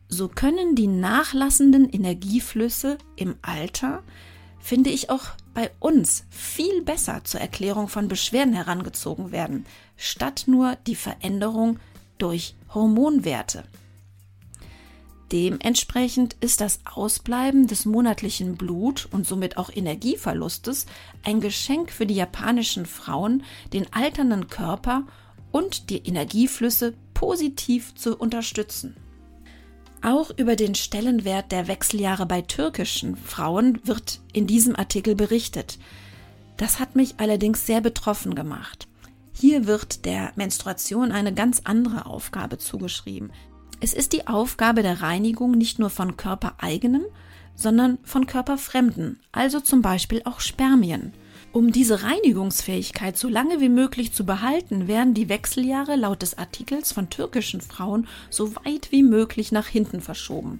So 0.10 0.28
können 0.28 0.74
die 0.74 0.88
nachlassenden 0.88 1.88
Energieflüsse 1.88 2.98
im 3.16 3.36
Alter 3.44 4.02
finde 4.60 4.90
ich 4.90 5.12
auch 5.12 5.26
bei 5.56 5.72
uns 5.80 6.26
viel 6.30 6.84
besser 6.84 7.24
zur 7.24 7.40
Erklärung 7.40 7.88
von 7.88 8.08
Beschwerden 8.08 8.54
herangezogen 8.54 9.32
werden, 9.32 9.66
statt 9.98 10.44
nur 10.46 10.76
die 10.86 10.96
Veränderung 10.96 11.80
durch 12.20 12.54
Hormonwerte. 12.74 13.64
Dementsprechend 15.32 16.36
ist 16.42 16.62
das 16.62 16.82
Ausbleiben 16.86 17.66
des 17.66 17.86
monatlichen 17.86 18.58
Blut- 18.58 19.08
und 19.12 19.26
somit 19.26 19.58
auch 19.58 19.72
Energieverlustes 19.74 20.86
ein 21.24 21.42
Geschenk 21.42 21.92
für 21.92 22.06
die 22.06 22.14
japanischen 22.14 22.86
Frauen, 22.86 23.44
den 23.74 23.92
alternden 23.92 24.48
Körper 24.48 25.04
und 25.52 25.90
die 25.90 25.98
Energieflüsse 25.98 26.94
positiv 27.14 27.96
zu 27.96 28.18
unterstützen. 28.18 28.96
Auch 30.06 30.30
über 30.38 30.56
den 30.56 30.76
Stellenwert 30.76 31.52
der 31.52 31.68
Wechseljahre 31.68 32.28
bei 32.28 32.44
türkischen 32.44 33.16
Frauen 33.18 33.80
wird 33.86 34.20
in 34.34 34.46
diesem 34.46 34.76
Artikel 34.76 35.16
berichtet. 35.16 35.80
Das 36.58 36.80
hat 36.80 36.96
mich 36.96 37.16
allerdings 37.18 37.66
sehr 37.66 37.82
betroffen 37.82 38.36
gemacht. 38.36 38.88
Hier 39.34 39.66
wird 39.66 40.06
der 40.06 40.32
Menstruation 40.36 41.12
eine 41.12 41.34
ganz 41.34 41.62
andere 41.64 42.06
Aufgabe 42.06 42.60
zugeschrieben. 42.60 43.32
Es 43.82 43.94
ist 43.94 44.14
die 44.14 44.28
Aufgabe 44.28 44.84
der 44.84 45.02
Reinigung 45.02 45.54
nicht 45.54 45.80
nur 45.80 45.90
von 45.90 46.16
körpereigenen, 46.16 47.06
sondern 47.56 47.98
von 48.04 48.28
körperfremden, 48.28 49.20
also 49.32 49.60
zum 49.60 49.82
Beispiel 49.82 50.22
auch 50.26 50.40
Spermien. 50.40 51.14
Um 51.56 51.72
diese 51.72 52.04
Reinigungsfähigkeit 52.04 53.18
so 53.18 53.30
lange 53.30 53.62
wie 53.62 53.70
möglich 53.70 54.12
zu 54.12 54.26
behalten, 54.26 54.90
werden 54.90 55.14
die 55.14 55.30
Wechseljahre 55.30 55.96
laut 55.96 56.22
des 56.22 56.38
Artikels 56.38 56.92
von 56.92 57.10
türkischen 57.10 57.62
Frauen 57.62 58.10
so 58.30 58.58
weit 58.58 58.92
wie 58.92 59.04
möglich 59.04 59.54
nach 59.54 59.68
hinten 59.68 60.02
verschoben. 60.02 60.60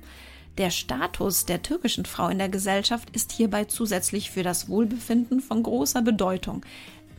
Der 0.58 0.70
Status 0.70 1.46
der 1.46 1.62
türkischen 1.62 2.06
Frau 2.06 2.30
in 2.30 2.38
der 2.38 2.48
Gesellschaft 2.48 3.10
ist 3.10 3.34
hierbei 3.34 3.66
zusätzlich 3.66 4.32
für 4.32 4.42
das 4.42 4.70
Wohlbefinden 4.70 5.42
von 5.42 5.64
großer 5.64 6.02
Bedeutung. 6.02 6.66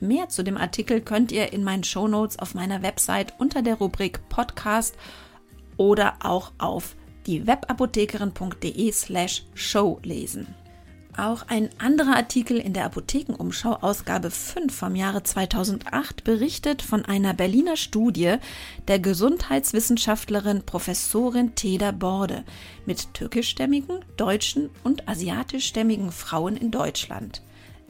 Mehr 0.01 0.31
zu 0.31 0.43
dem 0.43 0.57
Artikel 0.57 1.03
könnt 1.03 1.31
ihr 1.31 1.53
in 1.53 1.63
meinen 1.63 1.85
Shownotes 1.85 2.39
auf 2.39 2.55
meiner 2.55 2.81
Website 2.81 3.35
unter 3.39 3.61
der 3.61 3.75
Rubrik 3.75 4.27
Podcast 4.31 4.97
oder 5.77 6.15
auch 6.21 6.51
auf 6.57 6.97
die 7.27 7.47
webapothekerin.de 7.47 8.91
slash 8.91 9.45
show 9.53 10.01
lesen. 10.03 10.47
Auch 11.17 11.45
ein 11.49 11.71
anderer 11.79 12.15
Artikel 12.15 12.59
in 12.59 12.75
der 12.75 12.85
Apothekenumschau 12.85 13.79
Ausgabe 13.81 14.31
5 14.31 14.75
vom 14.75 14.95
Jahre 14.95 15.23
2008 15.23 16.25
berichtet 16.25 16.83
von 16.83 17.07
einer 17.07 17.33
Berliner 17.33 17.77
Studie 17.77 18.37
der 18.87 18.99
Gesundheitswissenschaftlerin 18.99 20.67
Professorin 20.67 21.55
Teda 21.55 21.93
Borde 21.93 22.45
mit 22.85 23.15
türkischstämmigen, 23.15 24.05
deutschen 24.19 24.69
und 24.85 25.09
asiatischstämmigen 25.09 26.13
Frauen 26.13 26.59
in 26.59 26.71
Deutschland. 26.71 27.41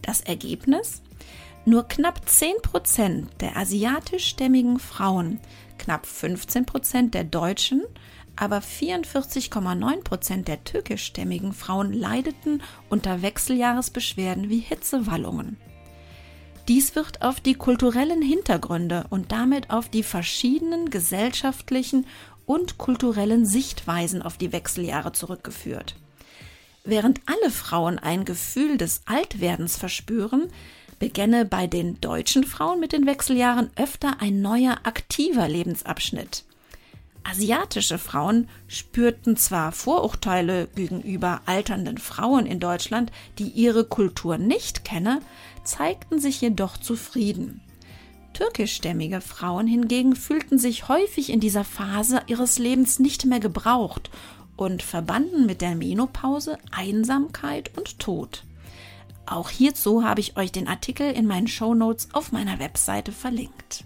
Das 0.02 0.20
Ergebnis? 0.20 1.02
Nur 1.64 1.88
knapp 1.88 2.28
10 2.28 2.62
Prozent 2.62 3.28
der 3.40 3.56
asiatischstämmigen 3.56 4.78
Frauen 4.78 5.40
knapp 5.78 6.06
15 6.06 6.64
Prozent 6.64 7.14
der 7.14 7.24
Deutschen, 7.24 7.82
aber 8.36 8.58
44,9 8.58 10.02
Prozent 10.02 10.48
der 10.48 10.64
türkischstämmigen 10.64 11.52
Frauen 11.52 11.92
leideten 11.92 12.62
unter 12.88 13.22
Wechseljahresbeschwerden 13.22 14.48
wie 14.48 14.58
Hitzewallungen. 14.58 15.56
Dies 16.68 16.96
wird 16.96 17.22
auf 17.22 17.40
die 17.40 17.54
kulturellen 17.54 18.22
Hintergründe 18.22 19.06
und 19.10 19.30
damit 19.30 19.70
auf 19.70 19.88
die 19.88 20.02
verschiedenen 20.02 20.90
gesellschaftlichen 20.90 22.06
und 22.44 22.78
kulturellen 22.78 23.46
Sichtweisen 23.46 24.22
auf 24.22 24.36
die 24.36 24.52
Wechseljahre 24.52 25.12
zurückgeführt. 25.12 25.94
Während 26.84 27.20
alle 27.26 27.50
Frauen 27.50 27.98
ein 27.98 28.24
Gefühl 28.24 28.78
des 28.78 29.02
Altwerdens 29.06 29.76
verspüren, 29.76 30.50
beginne 30.98 31.44
bei 31.44 31.66
den 31.66 32.00
deutschen 32.00 32.44
Frauen 32.44 32.80
mit 32.80 32.92
den 32.92 33.06
Wechseljahren 33.06 33.70
öfter 33.76 34.20
ein 34.20 34.40
neuer 34.40 34.78
aktiver 34.84 35.48
Lebensabschnitt. 35.48 36.44
Asiatische 37.28 37.98
Frauen 37.98 38.48
spürten 38.68 39.36
zwar 39.36 39.72
Vorurteile 39.72 40.68
gegenüber 40.76 41.40
alternden 41.46 41.98
Frauen 41.98 42.46
in 42.46 42.60
Deutschland, 42.60 43.10
die 43.38 43.48
ihre 43.48 43.84
Kultur 43.84 44.38
nicht 44.38 44.84
kenne, 44.84 45.20
zeigten 45.64 46.20
sich 46.20 46.40
jedoch 46.40 46.76
zufrieden. 46.76 47.60
Türkischstämmige 48.32 49.20
Frauen 49.20 49.66
hingegen 49.66 50.14
fühlten 50.14 50.58
sich 50.58 50.88
häufig 50.88 51.30
in 51.30 51.40
dieser 51.40 51.64
Phase 51.64 52.22
ihres 52.28 52.58
Lebens 52.58 53.00
nicht 53.00 53.24
mehr 53.24 53.40
gebraucht 53.40 54.10
und 54.56 54.82
verbanden 54.82 55.46
mit 55.46 55.62
der 55.62 55.74
Menopause 55.74 56.58
Einsamkeit 56.70 57.76
und 57.76 57.98
Tod. 57.98 58.44
Auch 59.24 59.50
hierzu 59.50 60.04
habe 60.04 60.20
ich 60.20 60.36
euch 60.36 60.52
den 60.52 60.68
Artikel 60.68 61.10
in 61.10 61.26
meinen 61.26 61.48
Show 61.48 61.74
Notes 61.74 62.08
auf 62.12 62.30
meiner 62.30 62.60
Webseite 62.60 63.10
verlinkt. 63.10 63.84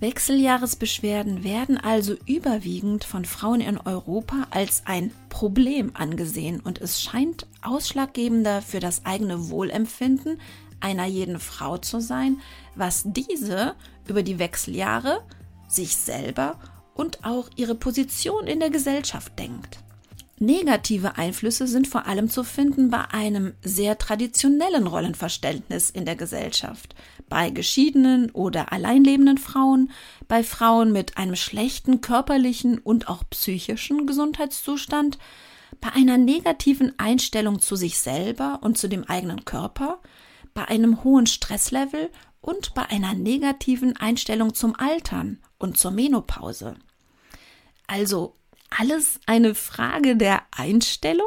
Wechseljahresbeschwerden 0.00 1.42
werden 1.42 1.76
also 1.76 2.14
überwiegend 2.26 3.02
von 3.04 3.24
Frauen 3.24 3.60
in 3.60 3.78
Europa 3.78 4.46
als 4.50 4.82
ein 4.84 5.12
Problem 5.28 5.90
angesehen 5.94 6.60
und 6.60 6.80
es 6.80 7.02
scheint 7.02 7.46
ausschlaggebender 7.62 8.62
für 8.62 8.78
das 8.78 9.04
eigene 9.04 9.50
Wohlempfinden 9.50 10.40
einer 10.80 11.06
jeden 11.06 11.40
Frau 11.40 11.78
zu 11.78 12.00
sein, 12.00 12.40
was 12.76 13.02
diese 13.06 13.74
über 14.06 14.22
die 14.22 14.38
Wechseljahre, 14.38 15.22
sich 15.66 15.96
selber 15.96 16.58
und 16.94 17.24
auch 17.24 17.50
ihre 17.56 17.74
Position 17.74 18.46
in 18.46 18.60
der 18.60 18.70
Gesellschaft 18.70 19.36
denkt. 19.38 19.80
Negative 20.40 21.16
Einflüsse 21.16 21.66
sind 21.66 21.88
vor 21.88 22.06
allem 22.06 22.30
zu 22.30 22.44
finden 22.44 22.90
bei 22.90 23.04
einem 23.10 23.54
sehr 23.62 23.98
traditionellen 23.98 24.86
Rollenverständnis 24.86 25.90
in 25.90 26.04
der 26.04 26.14
Gesellschaft, 26.14 26.94
bei 27.28 27.50
geschiedenen 27.50 28.30
oder 28.30 28.72
alleinlebenden 28.72 29.38
Frauen, 29.38 29.90
bei 30.28 30.44
Frauen 30.44 30.92
mit 30.92 31.18
einem 31.18 31.34
schlechten 31.34 32.00
körperlichen 32.00 32.78
und 32.78 33.08
auch 33.08 33.24
psychischen 33.30 34.06
Gesundheitszustand, 34.06 35.18
bei 35.80 35.92
einer 35.92 36.18
negativen 36.18 36.96
Einstellung 36.98 37.60
zu 37.60 37.74
sich 37.74 37.98
selber 37.98 38.60
und 38.62 38.78
zu 38.78 38.88
dem 38.88 39.04
eigenen 39.04 39.44
Körper, 39.44 40.00
bei 40.54 40.66
einem 40.66 41.02
hohen 41.02 41.26
Stresslevel 41.26 42.10
und 42.40 42.74
bei 42.74 42.86
einer 42.86 43.14
negativen 43.14 43.96
Einstellung 43.96 44.54
zum 44.54 44.74
Altern 44.76 45.40
und 45.58 45.76
zur 45.76 45.90
Menopause. 45.90 46.76
Also 47.86 48.34
alles 48.70 49.20
eine 49.26 49.54
Frage 49.54 50.16
der 50.16 50.42
Einstellung? 50.50 51.26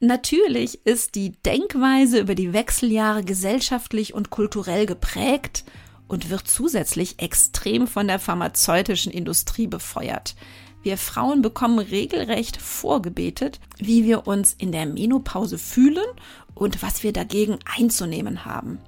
Natürlich 0.00 0.86
ist 0.86 1.14
die 1.14 1.32
Denkweise 1.42 2.20
über 2.20 2.34
die 2.34 2.52
Wechseljahre 2.54 3.22
gesellschaftlich 3.22 4.14
und 4.14 4.30
kulturell 4.30 4.86
geprägt 4.86 5.64
und 6.08 6.30
wird 6.30 6.48
zusätzlich 6.48 7.20
extrem 7.20 7.86
von 7.86 8.08
der 8.08 8.18
pharmazeutischen 8.18 9.12
Industrie 9.12 9.66
befeuert. 9.66 10.34
Wir 10.82 10.96
Frauen 10.96 11.42
bekommen 11.42 11.78
regelrecht 11.78 12.56
vorgebetet, 12.56 13.60
wie 13.76 14.04
wir 14.04 14.26
uns 14.26 14.54
in 14.54 14.72
der 14.72 14.86
Menopause 14.86 15.58
fühlen 15.58 16.06
und 16.54 16.82
was 16.82 17.02
wir 17.02 17.12
dagegen 17.12 17.58
einzunehmen 17.76 18.46
haben. 18.46 18.78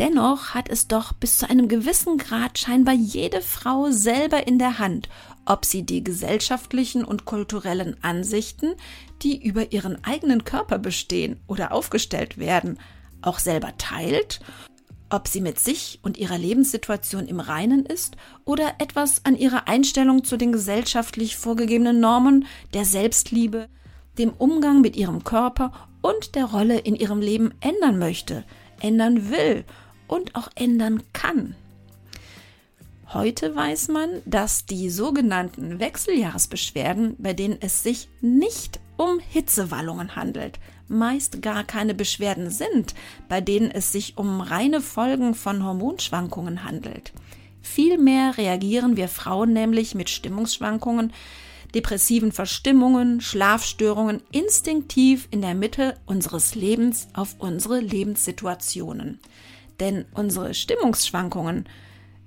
Dennoch 0.00 0.54
hat 0.54 0.68
es 0.68 0.88
doch 0.88 1.12
bis 1.12 1.38
zu 1.38 1.48
einem 1.48 1.68
gewissen 1.68 2.16
Grad 2.16 2.58
scheinbar 2.58 2.94
jede 2.94 3.42
Frau 3.42 3.90
selber 3.90 4.46
in 4.46 4.58
der 4.58 4.78
Hand, 4.78 5.08
ob 5.46 5.64
sie 5.64 5.82
die 5.84 6.04
gesellschaftlichen 6.04 7.04
und 7.04 7.24
kulturellen 7.24 7.96
Ansichten, 8.02 8.74
die 9.22 9.42
über 9.42 9.72
ihren 9.72 10.04
eigenen 10.04 10.44
Körper 10.44 10.78
bestehen 10.78 11.40
oder 11.46 11.72
aufgestellt 11.72 12.38
werden, 12.38 12.78
auch 13.22 13.38
selber 13.38 13.76
teilt, 13.76 14.40
ob 15.10 15.26
sie 15.26 15.40
mit 15.40 15.58
sich 15.58 15.98
und 16.02 16.16
ihrer 16.16 16.38
Lebenssituation 16.38 17.26
im 17.26 17.40
Reinen 17.40 17.84
ist 17.84 18.16
oder 18.44 18.74
etwas 18.78 19.24
an 19.24 19.36
ihrer 19.36 19.68
Einstellung 19.68 20.24
zu 20.24 20.36
den 20.36 20.52
gesellschaftlich 20.52 21.36
vorgegebenen 21.36 22.00
Normen 22.00 22.46
der 22.72 22.84
Selbstliebe, 22.84 23.68
dem 24.18 24.30
Umgang 24.30 24.80
mit 24.80 24.96
ihrem 24.96 25.24
Körper 25.24 25.72
und 26.00 26.34
der 26.34 26.44
Rolle 26.44 26.78
in 26.78 26.94
ihrem 26.94 27.20
Leben 27.20 27.52
ändern 27.60 27.98
möchte, 27.98 28.44
ändern 28.80 29.30
will 29.30 29.64
und 30.06 30.34
auch 30.36 30.48
ändern 30.54 31.02
kann. 31.12 31.56
Heute 33.12 33.56
weiß 33.56 33.88
man, 33.88 34.22
dass 34.24 34.66
die 34.66 34.88
sogenannten 34.88 35.80
Wechseljahresbeschwerden, 35.80 37.16
bei 37.18 37.32
denen 37.32 37.58
es 37.60 37.82
sich 37.82 38.08
nicht 38.20 38.78
um 38.96 39.18
Hitzewallungen 39.18 40.14
handelt, 40.14 40.60
meist 40.86 41.42
gar 41.42 41.64
keine 41.64 41.94
Beschwerden 41.94 42.50
sind, 42.50 42.94
bei 43.28 43.40
denen 43.40 43.72
es 43.72 43.90
sich 43.90 44.16
um 44.16 44.40
reine 44.40 44.80
Folgen 44.80 45.34
von 45.34 45.64
Hormonschwankungen 45.64 46.62
handelt. 46.62 47.12
Vielmehr 47.60 48.38
reagieren 48.38 48.96
wir 48.96 49.08
Frauen 49.08 49.52
nämlich 49.52 49.96
mit 49.96 50.08
Stimmungsschwankungen, 50.08 51.12
depressiven 51.74 52.30
Verstimmungen, 52.30 53.20
Schlafstörungen 53.20 54.22
instinktiv 54.30 55.26
in 55.32 55.40
der 55.40 55.56
Mitte 55.56 55.96
unseres 56.06 56.54
Lebens 56.54 57.08
auf 57.14 57.34
unsere 57.40 57.80
Lebenssituationen. 57.80 59.18
Denn 59.80 60.04
unsere 60.14 60.54
Stimmungsschwankungen 60.54 61.66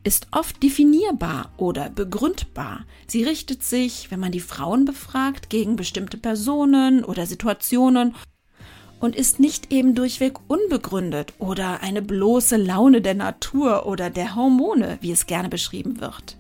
ist 0.04 0.28
oft 0.32 0.62
definierbar 0.62 1.52
oder 1.58 1.90
begründbar. 1.90 2.86
Sie 3.08 3.24
richtet 3.24 3.64
sich, 3.64 4.12
wenn 4.12 4.20
man 4.20 4.32
die 4.32 4.40
Frauen 4.40 4.86
befragt, 4.86 5.50
gegen 5.50 5.76
bestimmte 5.76 6.18
Personen 6.18 7.04
oder 7.06 7.26
Situationen 7.26 8.14
und 9.00 9.16
ist 9.16 9.40
nicht 9.40 9.72
eben 9.72 9.96
durchweg 9.96 10.40
unbegründet 10.48 11.34
oder 11.40 11.82
eine 11.82 12.02
bloße 12.02 12.58
Laune 12.58 13.02
der 13.02 13.16
Natur 13.16 13.86
oder 13.86 14.10
der 14.10 14.36
Hormone, 14.36 14.98
wie 15.02 15.12
es 15.12 15.26
gerne 15.26 15.50
beschrieben 15.50 16.00
wird. 16.00 16.38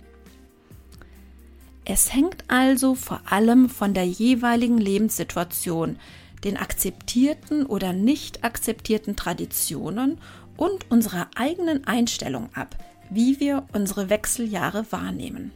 Es 1.86 2.14
hängt 2.14 2.46
also 2.48 2.96
vor 2.96 3.22
allem 3.30 3.70
von 3.70 3.94
der 3.94 4.06
jeweiligen 4.06 4.78
Lebenssituation, 4.78 5.98
den 6.46 6.58
akzeptierten 6.58 7.66
oder 7.66 7.92
nicht 7.92 8.44
akzeptierten 8.44 9.16
Traditionen 9.16 10.18
und 10.56 10.90
unserer 10.90 11.28
eigenen 11.36 11.86
Einstellung 11.86 12.50
ab, 12.54 12.78
wie 13.10 13.40
wir 13.40 13.66
unsere 13.74 14.10
Wechseljahre 14.10 14.86
wahrnehmen. 14.92 15.52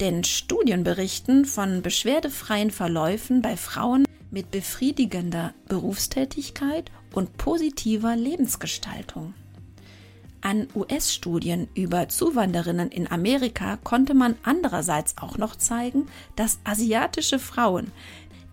Denn 0.00 0.24
Studien 0.24 0.82
berichten 0.82 1.44
von 1.44 1.82
beschwerdefreien 1.82 2.70
Verläufen 2.70 3.42
bei 3.42 3.56
Frauen 3.56 4.06
mit 4.30 4.50
befriedigender 4.50 5.52
Berufstätigkeit 5.68 6.90
und 7.12 7.36
positiver 7.36 8.16
Lebensgestaltung. 8.16 9.34
An 10.42 10.68
US-Studien 10.74 11.68
über 11.74 12.08
Zuwanderinnen 12.08 12.90
in 12.90 13.10
Amerika 13.10 13.76
konnte 13.76 14.14
man 14.14 14.36
andererseits 14.42 15.18
auch 15.18 15.36
noch 15.36 15.54
zeigen, 15.56 16.06
dass 16.34 16.60
asiatische 16.64 17.38
Frauen, 17.38 17.92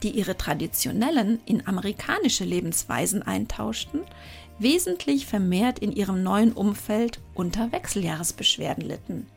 die 0.04 0.10
ihre 0.10 0.36
traditionellen 0.36 1.39
in 1.46 1.65
amerikanische 1.65 2.43
Lebensweisen 2.43 3.24
eintauschten, 3.24 4.02
wesentlich 4.60 5.26
vermehrt 5.26 5.80
in 5.80 5.91
ihrem 5.91 6.24
neuen 6.24 6.54
Umfeld 6.54 7.20
unter 7.34 7.72
Wechseljahresbeschwerden 7.72 8.84
litten. 8.84 9.28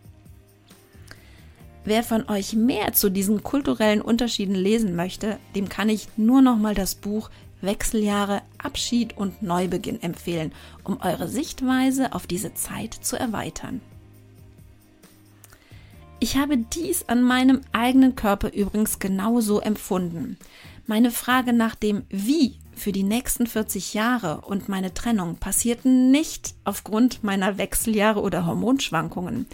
Wer 1.85 2.03
von 2.03 2.29
euch 2.29 2.53
mehr 2.53 2.93
zu 2.93 3.11
diesen 3.11 3.43
kulturellen 3.43 4.03
Unterschieden 4.03 4.55
lesen 4.55 4.95
möchte, 4.95 5.39
dem 5.55 5.69
kann 5.69 5.89
ich 5.89 6.09
nur 6.17 6.43
noch 6.43 6.57
mal 6.57 6.75
das 6.75 6.95
Buch 6.95 7.31
Wechseljahre, 7.63 8.43
Abschied 8.59 9.17
und 9.17 9.43
Neubeginn 9.43 10.03
empfehlen, 10.03 10.53
um 10.85 11.01
eure 11.01 11.29
Sichtweise 11.29 12.13
auf 12.13 12.27
diese 12.27 12.55
Zeit 12.55 12.95
zu 12.95 13.17
erweitern. 13.17 13.81
Ich 16.21 16.37
habe 16.37 16.59
dies 16.59 17.09
an 17.09 17.23
meinem 17.23 17.63
eigenen 17.73 18.15
Körper 18.15 18.53
übrigens 18.53 18.99
genauso 18.99 19.61
empfunden. 19.61 20.37
Meine 20.87 21.11
Frage 21.11 21.55
nach 21.55 21.75
dem 21.75 22.03
Wie 22.11 22.57
für 22.81 22.93
die 22.93 23.03
nächsten 23.03 23.47
40 23.47 23.95
Jahre 23.95 24.41
und 24.41 24.69
meine 24.69 24.95
Trennung 24.95 25.37
passierten 25.37 26.11
nicht 26.11 26.55
aufgrund 26.65 27.23
meiner 27.23 27.59
Wechseljahre 27.59 28.21
oder 28.21 28.47
Hormonschwankungen. 28.47 29.47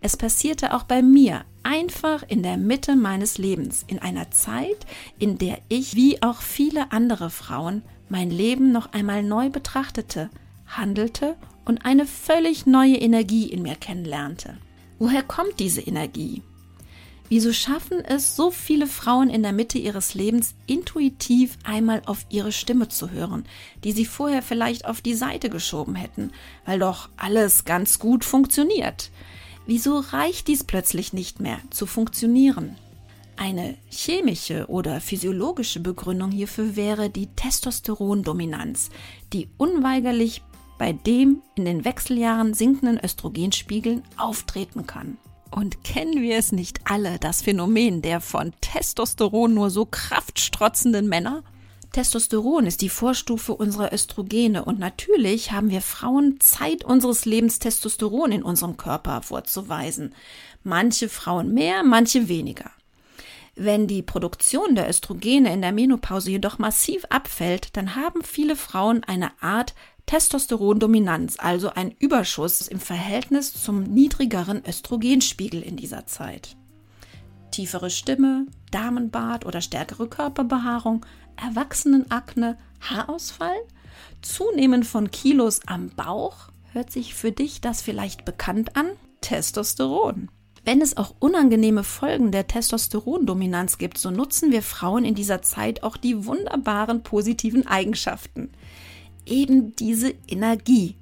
Es 0.00 0.16
passierte 0.16 0.72
auch 0.74 0.84
bei 0.84 1.02
mir 1.02 1.44
einfach 1.64 2.22
in 2.26 2.42
der 2.42 2.56
Mitte 2.56 2.94
meines 2.94 3.36
Lebens, 3.36 3.84
in 3.88 3.98
einer 3.98 4.30
Zeit, 4.30 4.86
in 5.18 5.38
der 5.38 5.58
ich, 5.68 5.96
wie 5.96 6.22
auch 6.22 6.40
viele 6.40 6.92
andere 6.92 7.30
Frauen, 7.30 7.82
mein 8.08 8.30
Leben 8.30 8.70
noch 8.70 8.92
einmal 8.92 9.22
neu 9.22 9.50
betrachtete, 9.50 10.30
handelte 10.66 11.36
und 11.64 11.84
eine 11.84 12.06
völlig 12.06 12.64
neue 12.64 12.96
Energie 12.96 13.46
in 13.46 13.62
mir 13.62 13.74
kennenlernte. 13.74 14.56
Woher 14.98 15.22
kommt 15.22 15.58
diese 15.58 15.80
Energie? 15.80 16.42
Wieso 17.28 17.52
schaffen 17.52 18.02
es 18.02 18.36
so 18.36 18.50
viele 18.50 18.86
Frauen 18.86 19.28
in 19.28 19.42
der 19.42 19.52
Mitte 19.52 19.78
ihres 19.78 20.14
Lebens 20.14 20.54
intuitiv 20.66 21.58
einmal 21.62 22.00
auf 22.06 22.24
ihre 22.30 22.52
Stimme 22.52 22.88
zu 22.88 23.10
hören, 23.10 23.44
die 23.84 23.92
sie 23.92 24.06
vorher 24.06 24.40
vielleicht 24.40 24.86
auf 24.86 25.02
die 25.02 25.14
Seite 25.14 25.50
geschoben 25.50 25.94
hätten, 25.94 26.32
weil 26.64 26.78
doch 26.78 27.10
alles 27.16 27.66
ganz 27.66 27.98
gut 27.98 28.24
funktioniert? 28.24 29.10
Wieso 29.66 29.98
reicht 29.98 30.48
dies 30.48 30.64
plötzlich 30.64 31.12
nicht 31.12 31.40
mehr 31.40 31.58
zu 31.68 31.84
funktionieren? 31.84 32.76
Eine 33.36 33.76
chemische 33.90 34.66
oder 34.66 35.00
physiologische 35.00 35.80
Begründung 35.80 36.30
hierfür 36.30 36.74
wäre 36.74 37.10
die 37.10 37.26
Testosterondominanz, 37.26 38.88
die 39.34 39.48
unweigerlich 39.58 40.42
bei 40.78 40.92
dem 40.92 41.42
in 41.54 41.66
den 41.66 41.84
Wechseljahren 41.84 42.54
sinkenden 42.54 42.98
Östrogenspiegeln 42.98 44.02
auftreten 44.16 44.86
kann. 44.86 45.18
Und 45.50 45.82
kennen 45.82 46.22
wir 46.22 46.36
es 46.36 46.52
nicht 46.52 46.80
alle, 46.84 47.18
das 47.18 47.42
Phänomen 47.42 48.02
der 48.02 48.20
von 48.20 48.52
Testosteron 48.60 49.54
nur 49.54 49.70
so 49.70 49.86
kraftstrotzenden 49.86 51.08
Männer? 51.08 51.42
Testosteron 51.92 52.66
ist 52.66 52.82
die 52.82 52.90
Vorstufe 52.90 53.54
unserer 53.54 53.92
Östrogene 53.92 54.64
und 54.64 54.78
natürlich 54.78 55.52
haben 55.52 55.70
wir 55.70 55.80
Frauen 55.80 56.38
Zeit 56.38 56.84
unseres 56.84 57.24
Lebens 57.24 57.58
Testosteron 57.58 58.30
in 58.30 58.42
unserem 58.42 58.76
Körper 58.76 59.22
vorzuweisen. 59.22 60.14
Manche 60.62 61.08
Frauen 61.08 61.54
mehr, 61.54 61.82
manche 61.82 62.28
weniger. 62.28 62.70
Wenn 63.54 63.86
die 63.88 64.02
Produktion 64.02 64.74
der 64.74 64.88
Östrogene 64.88 65.52
in 65.52 65.62
der 65.62 65.72
Menopause 65.72 66.30
jedoch 66.30 66.58
massiv 66.58 67.04
abfällt, 67.08 67.76
dann 67.76 67.96
haben 67.96 68.22
viele 68.22 68.54
Frauen 68.54 69.02
eine 69.02 69.32
Art 69.42 69.74
Testosterondominanz, 70.08 71.36
also 71.38 71.68
ein 71.68 71.94
Überschuss 71.98 72.66
im 72.66 72.80
Verhältnis 72.80 73.52
zum 73.52 73.82
niedrigeren 73.82 74.62
Östrogenspiegel 74.66 75.62
in 75.62 75.76
dieser 75.76 76.06
Zeit. 76.06 76.56
Tiefere 77.50 77.90
Stimme, 77.90 78.46
Damenbart 78.70 79.44
oder 79.44 79.60
stärkere 79.60 80.08
Körperbehaarung, 80.08 81.04
Erwachsenenakne, 81.36 82.56
Haarausfall, 82.80 83.58
Zunehmen 84.22 84.82
von 84.82 85.10
Kilos 85.10 85.60
am 85.66 85.90
Bauch, 85.90 86.48
hört 86.72 86.90
sich 86.90 87.14
für 87.14 87.30
dich 87.30 87.60
das 87.60 87.82
vielleicht 87.82 88.24
bekannt 88.24 88.76
an? 88.76 88.86
Testosteron. 89.20 90.30
Wenn 90.64 90.80
es 90.80 90.96
auch 90.96 91.16
unangenehme 91.18 91.84
Folgen 91.84 92.32
der 92.32 92.46
Testosterondominanz 92.46 93.76
gibt, 93.76 93.98
so 93.98 94.10
nutzen 94.10 94.52
wir 94.52 94.62
Frauen 94.62 95.04
in 95.04 95.14
dieser 95.14 95.42
Zeit 95.42 95.82
auch 95.82 95.98
die 95.98 96.24
wunderbaren 96.24 97.02
positiven 97.02 97.66
Eigenschaften. 97.66 98.50
Eben 99.28 99.76
diese 99.76 100.14
Energie 100.26 100.96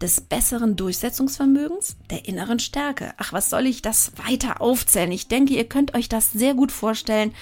des 0.00 0.20
besseren 0.20 0.76
Durchsetzungsvermögens, 0.76 1.96
der 2.10 2.26
inneren 2.26 2.58
Stärke. 2.58 3.14
Ach, 3.18 3.32
was 3.32 3.50
soll 3.50 3.66
ich 3.66 3.82
das 3.82 4.12
weiter 4.26 4.60
aufzählen? 4.60 5.12
Ich 5.12 5.28
denke, 5.28 5.54
ihr 5.54 5.68
könnt 5.68 5.94
euch 5.94 6.08
das 6.08 6.32
sehr 6.32 6.54
gut 6.54 6.72
vorstellen, 6.72 7.32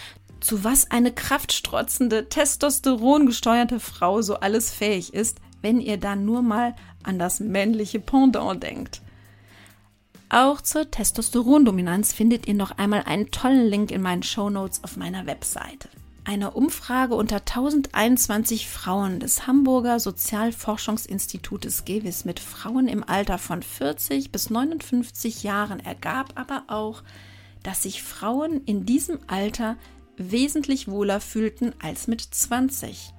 zu 0.40 0.62
was 0.62 0.90
eine 0.90 1.12
kraftstrotzende, 1.12 2.28
testosterongesteuerte 2.28 3.80
Frau 3.80 4.22
so 4.22 4.36
alles 4.36 4.70
fähig 4.70 5.14
ist, 5.14 5.38
wenn 5.62 5.80
ihr 5.80 5.96
dann 5.96 6.24
nur 6.24 6.42
mal 6.42 6.74
an 7.02 7.18
das 7.18 7.40
männliche 7.40 8.00
Pendant 8.00 8.62
denkt. 8.62 9.02
Auch 10.28 10.60
zur 10.60 10.90
Testosterondominanz 10.90 12.12
findet 12.12 12.46
ihr 12.46 12.54
noch 12.54 12.78
einmal 12.78 13.02
einen 13.04 13.30
tollen 13.30 13.66
Link 13.66 13.90
in 13.90 14.00
meinen 14.00 14.22
Show 14.22 14.48
Notes 14.48 14.84
auf 14.84 14.96
meiner 14.96 15.26
Webseite. 15.26 15.88
Eine 16.24 16.50
Umfrage 16.50 17.14
unter 17.14 17.36
1021 17.36 18.68
Frauen 18.68 19.20
des 19.20 19.46
Hamburger 19.46 19.98
Sozialforschungsinstitutes 19.98 21.86
GEWIS 21.86 22.26
mit 22.26 22.40
Frauen 22.40 22.88
im 22.88 23.02
Alter 23.02 23.38
von 23.38 23.62
40 23.62 24.30
bis 24.30 24.50
59 24.50 25.42
Jahren 25.42 25.80
ergab 25.80 26.32
aber 26.34 26.64
auch, 26.68 27.02
dass 27.62 27.84
sich 27.84 28.02
Frauen 28.02 28.62
in 28.64 28.84
diesem 28.84 29.18
Alter 29.28 29.76
wesentlich 30.16 30.88
wohler 30.88 31.20
fühlten 31.20 31.72
als 31.82 32.06
mit 32.06 32.20
20. 32.20 33.14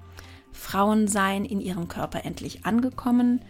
Frauen 0.52 1.08
seien 1.08 1.44
in 1.44 1.60
ihrem 1.60 1.88
Körper 1.88 2.24
endlich 2.24 2.66
angekommen, 2.66 3.42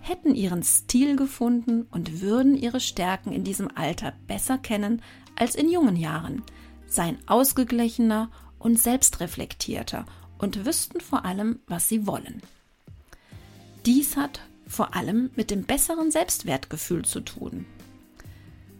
hätten 0.00 0.34
ihren 0.34 0.62
Stil 0.62 1.16
gefunden 1.16 1.86
und 1.90 2.20
würden 2.20 2.54
ihre 2.54 2.80
Stärken 2.80 3.32
in 3.32 3.42
diesem 3.42 3.70
Alter 3.74 4.12
besser 4.26 4.58
kennen 4.58 5.00
als 5.34 5.54
in 5.54 5.70
jungen 5.70 5.96
Jahren, 5.96 6.42
seien 6.86 7.18
ausgeglichener 7.26 8.30
und 8.58 8.78
selbstreflektierter 8.78 10.06
und 10.38 10.64
wüssten 10.64 11.00
vor 11.00 11.24
allem, 11.24 11.60
was 11.66 11.88
sie 11.88 12.06
wollen. 12.06 12.42
Dies 13.86 14.16
hat 14.16 14.40
vor 14.66 14.94
allem 14.94 15.30
mit 15.34 15.50
dem 15.50 15.64
besseren 15.64 16.10
Selbstwertgefühl 16.10 17.04
zu 17.04 17.20
tun. 17.20 17.66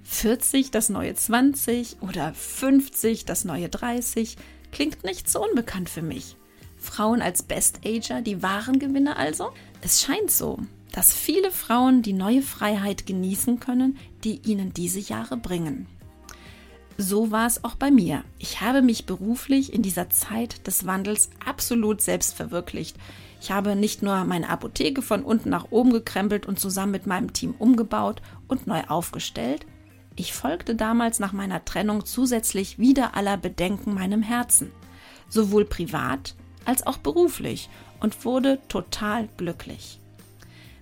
40 0.05 0.71
das 0.71 0.88
neue 0.88 1.14
20 1.14 1.99
oder 2.01 2.33
50 2.33 3.25
das 3.25 3.45
neue 3.45 3.69
30 3.69 4.37
klingt 4.73 5.05
nicht 5.05 5.29
so 5.29 5.43
unbekannt 5.43 5.88
für 5.88 6.03
mich. 6.03 6.37
Frauen 6.79 7.23
als 7.23 7.43
Best-Ager, 7.43 8.23
die 8.23 8.43
wahren 8.43 8.79
Gewinner 8.79 9.19
also? 9.19 9.51
Es 9.81 10.01
scheint 10.01 10.31
so, 10.31 10.59
dass 10.93 11.12
viele 11.12 11.51
Frauen 11.51 12.03
die 12.03 12.12
neue 12.12 12.43
Freiheit 12.43 13.07
genießen 13.07 13.61
können, 13.61 13.99
die 14.25 14.41
ihnen 14.47 14.73
diese 14.73 15.01
Jahre 15.01 15.37
bringen. 15.37 15.87
So 17.01 17.31
war 17.31 17.47
es 17.47 17.63
auch 17.65 17.77
bei 17.77 17.93
mir. 17.93 18.25
Ich 18.39 18.61
habe 18.61 18.83
mich 18.83 19.07
beruflich 19.07 19.73
in 19.73 19.83
dieser 19.83 20.11
Zeit 20.11 20.67
des 20.67 20.85
Wandels 20.85 21.31
absolut 21.47 22.03
selbst 22.03 22.35
verwirklicht. 22.35 22.97
Ich 23.41 23.53
habe 23.53 23.77
nicht 23.77 24.03
nur 24.03 24.25
meine 24.25 24.49
Apotheke 24.49 25.01
von 25.01 25.23
unten 25.23 25.49
nach 25.49 25.71
oben 25.71 25.93
gekrempelt 25.93 26.47
und 26.47 26.59
zusammen 26.59 26.91
mit 26.91 27.07
meinem 27.07 27.33
Team 27.33 27.55
umgebaut 27.57 28.21
und 28.49 28.67
neu 28.67 28.83
aufgestellt, 28.89 29.65
ich 30.19 30.33
folgte 30.33 30.75
damals 30.75 31.21
nach 31.21 31.33
meiner 31.33 31.65
Trennung 31.65 32.05
zusätzlich 32.05 32.77
wieder 32.81 33.15
aller 33.15 33.37
Bedenken 33.37 33.95
meinem 33.95 34.21
Herzen, 34.21 34.73
sowohl 35.29 35.65
privat 35.65 36.35
als 36.65 36.85
auch 36.85 36.99
beruflich 36.99 37.71
und 38.01 38.25
wurde 38.25 38.59
total 38.67 39.29
glücklich. 39.37 40.01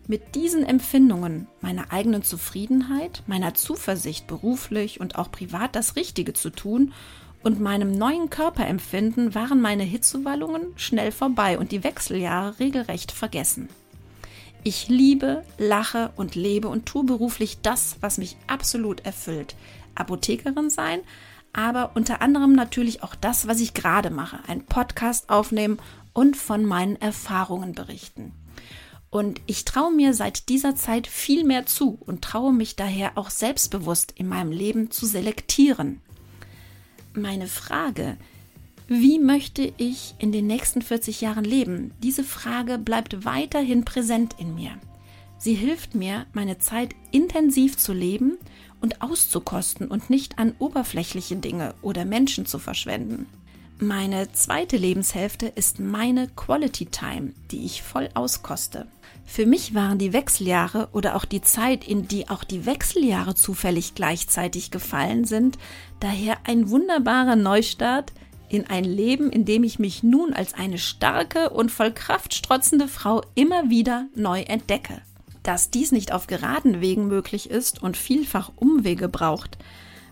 Mit 0.08 0.36
diesen 0.36 0.64
Empfindungen, 0.64 1.48
meiner 1.60 1.92
eigenen 1.92 2.22
Zufriedenheit, 2.22 3.24
meiner 3.26 3.54
Zuversicht 3.54 4.28
beruflich 4.28 5.00
und 5.00 5.16
auch 5.16 5.32
privat 5.32 5.74
das 5.74 5.96
Richtige 5.96 6.32
zu 6.32 6.50
tun 6.50 6.92
und 7.42 7.60
meinem 7.60 7.90
neuen 7.90 8.30
Körperempfinden 8.30 9.34
waren 9.34 9.60
meine 9.60 9.82
Hitzewallungen 9.82 10.66
schnell 10.76 11.10
vorbei 11.10 11.58
und 11.58 11.72
die 11.72 11.82
Wechseljahre 11.82 12.60
regelrecht 12.60 13.10
vergessen. 13.10 13.68
Ich 14.62 14.88
liebe, 14.88 15.42
lache 15.58 16.12
und 16.14 16.36
lebe 16.36 16.68
und 16.68 16.86
tue 16.86 17.04
beruflich 17.04 17.58
das, 17.62 17.96
was 18.00 18.18
mich 18.18 18.36
absolut 18.46 19.04
erfüllt. 19.04 19.56
Apothekerin 19.96 20.70
sein, 20.70 21.00
aber 21.52 21.92
unter 21.94 22.22
anderem 22.22 22.52
natürlich 22.52 23.02
auch 23.02 23.16
das, 23.16 23.48
was 23.48 23.60
ich 23.60 23.74
gerade 23.74 24.10
mache, 24.10 24.38
ein 24.46 24.64
Podcast 24.64 25.30
aufnehmen 25.30 25.78
und 26.12 26.36
von 26.36 26.64
meinen 26.64 26.94
Erfahrungen 26.96 27.72
berichten. 27.72 28.32
Und 29.16 29.40
ich 29.46 29.64
traue 29.64 29.94
mir 29.94 30.12
seit 30.12 30.50
dieser 30.50 30.76
Zeit 30.76 31.06
viel 31.06 31.42
mehr 31.42 31.64
zu 31.64 31.96
und 32.04 32.20
traue 32.20 32.52
mich 32.52 32.76
daher 32.76 33.16
auch 33.16 33.30
selbstbewusst 33.30 34.12
in 34.14 34.28
meinem 34.28 34.52
Leben 34.52 34.90
zu 34.90 35.06
selektieren. 35.06 36.02
Meine 37.14 37.46
Frage, 37.46 38.18
wie 38.88 39.18
möchte 39.18 39.72
ich 39.78 40.14
in 40.18 40.32
den 40.32 40.46
nächsten 40.46 40.82
40 40.82 41.22
Jahren 41.22 41.46
leben? 41.46 41.92
Diese 42.02 42.24
Frage 42.24 42.76
bleibt 42.76 43.24
weiterhin 43.24 43.86
präsent 43.86 44.34
in 44.36 44.54
mir. 44.54 44.72
Sie 45.38 45.54
hilft 45.54 45.94
mir, 45.94 46.26
meine 46.34 46.58
Zeit 46.58 46.94
intensiv 47.10 47.78
zu 47.78 47.94
leben 47.94 48.36
und 48.82 49.00
auszukosten 49.00 49.88
und 49.88 50.10
nicht 50.10 50.38
an 50.38 50.54
oberflächliche 50.58 51.36
Dinge 51.36 51.74
oder 51.80 52.04
Menschen 52.04 52.44
zu 52.44 52.58
verschwenden. 52.58 53.24
Meine 53.78 54.30
zweite 54.32 54.76
Lebenshälfte 54.76 55.46
ist 55.46 55.80
meine 55.80 56.28
Quality 56.28 56.84
Time, 56.86 57.32
die 57.50 57.64
ich 57.64 57.82
voll 57.82 58.10
auskoste. 58.12 58.86
Für 59.26 59.44
mich 59.44 59.74
waren 59.74 59.98
die 59.98 60.12
Wechseljahre 60.12 60.88
oder 60.92 61.16
auch 61.16 61.24
die 61.24 61.42
Zeit, 61.42 61.86
in 61.86 62.08
die 62.08 62.28
auch 62.28 62.44
die 62.44 62.64
Wechseljahre 62.64 63.34
zufällig 63.34 63.94
gleichzeitig 63.94 64.70
gefallen 64.70 65.24
sind, 65.24 65.58
daher 66.00 66.38
ein 66.44 66.70
wunderbarer 66.70 67.36
Neustart, 67.36 68.12
in 68.48 68.66
ein 68.68 68.84
Leben, 68.84 69.30
in 69.30 69.44
dem 69.44 69.64
ich 69.64 69.80
mich 69.80 70.04
nun 70.04 70.32
als 70.32 70.54
eine 70.54 70.78
starke 70.78 71.50
und 71.50 71.72
voll 71.72 71.92
Kraft 71.92 72.32
strotzende 72.32 72.86
Frau 72.86 73.22
immer 73.34 73.68
wieder 73.68 74.06
neu 74.14 74.42
entdecke. 74.42 75.02
Dass 75.42 75.70
dies 75.70 75.90
nicht 75.90 76.12
auf 76.12 76.28
geraden 76.28 76.80
Wegen 76.80 77.08
möglich 77.08 77.50
ist 77.50 77.82
und 77.82 77.96
vielfach 77.96 78.52
Umwege 78.54 79.08
braucht, 79.08 79.58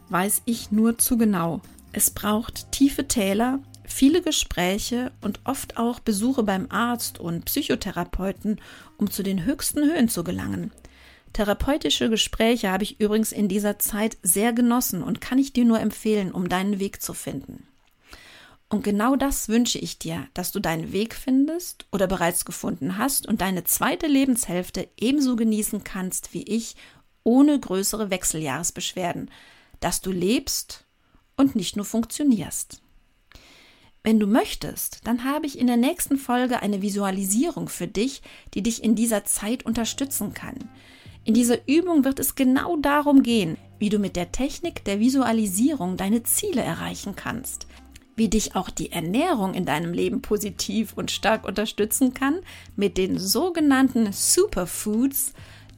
weiß 0.08 0.42
ich 0.44 0.72
nur 0.72 0.98
zu 0.98 1.16
genau. 1.16 1.60
Es 1.92 2.10
braucht 2.10 2.72
tiefe 2.72 3.06
Täler, 3.06 3.60
viele 3.86 4.22
Gespräche 4.22 5.12
und 5.20 5.40
oft 5.44 5.76
auch 5.76 6.00
Besuche 6.00 6.42
beim 6.42 6.66
Arzt 6.70 7.18
und 7.18 7.44
Psychotherapeuten, 7.44 8.60
um 8.96 9.10
zu 9.10 9.22
den 9.22 9.44
höchsten 9.44 9.84
Höhen 9.84 10.08
zu 10.08 10.24
gelangen. 10.24 10.72
Therapeutische 11.32 12.10
Gespräche 12.10 12.70
habe 12.70 12.84
ich 12.84 13.00
übrigens 13.00 13.32
in 13.32 13.48
dieser 13.48 13.78
Zeit 13.78 14.16
sehr 14.22 14.52
genossen 14.52 15.02
und 15.02 15.20
kann 15.20 15.38
ich 15.38 15.52
dir 15.52 15.64
nur 15.64 15.80
empfehlen, 15.80 16.30
um 16.30 16.48
deinen 16.48 16.78
Weg 16.78 17.02
zu 17.02 17.12
finden. 17.12 17.66
Und 18.68 18.82
genau 18.82 19.16
das 19.16 19.48
wünsche 19.48 19.78
ich 19.78 19.98
dir, 19.98 20.28
dass 20.32 20.52
du 20.52 20.60
deinen 20.60 20.92
Weg 20.92 21.14
findest 21.14 21.86
oder 21.92 22.06
bereits 22.06 22.44
gefunden 22.44 22.98
hast 22.98 23.26
und 23.26 23.40
deine 23.40 23.64
zweite 23.64 24.06
Lebenshälfte 24.06 24.88
ebenso 24.96 25.36
genießen 25.36 25.84
kannst 25.84 26.34
wie 26.34 26.44
ich, 26.44 26.76
ohne 27.24 27.58
größere 27.58 28.10
Wechseljahresbeschwerden, 28.10 29.30
dass 29.80 30.00
du 30.00 30.12
lebst 30.12 30.86
und 31.36 31.56
nicht 31.56 31.76
nur 31.76 31.84
funktionierst. 31.84 32.83
Wenn 34.04 34.20
du 34.20 34.26
möchtest, 34.26 35.00
dann 35.04 35.24
habe 35.24 35.46
ich 35.46 35.58
in 35.58 35.66
der 35.66 35.78
nächsten 35.78 36.18
Folge 36.18 36.60
eine 36.60 36.82
Visualisierung 36.82 37.68
für 37.68 37.88
dich, 37.88 38.22
die 38.52 38.62
dich 38.62 38.84
in 38.84 38.94
dieser 38.94 39.24
Zeit 39.24 39.64
unterstützen 39.64 40.34
kann. 40.34 40.56
In 41.24 41.32
dieser 41.32 41.66
Übung 41.66 42.04
wird 42.04 42.20
es 42.20 42.34
genau 42.34 42.76
darum 42.76 43.22
gehen, 43.22 43.56
wie 43.78 43.88
du 43.88 43.98
mit 43.98 44.14
der 44.14 44.30
Technik 44.30 44.84
der 44.84 45.00
Visualisierung 45.00 45.96
deine 45.96 46.22
Ziele 46.22 46.60
erreichen 46.60 47.16
kannst 47.16 47.66
wie 48.16 48.28
dich 48.28 48.54
auch 48.54 48.70
die 48.70 48.92
Ernährung 48.92 49.54
in 49.54 49.64
deinem 49.64 49.92
Leben 49.92 50.22
positiv 50.22 50.92
und 50.94 51.10
stark 51.10 51.44
unterstützen 51.44 52.14
kann 52.14 52.40
mit 52.76 52.96
den 52.96 53.18
sogenannten 53.18 54.12
Superfoods. 54.12 55.32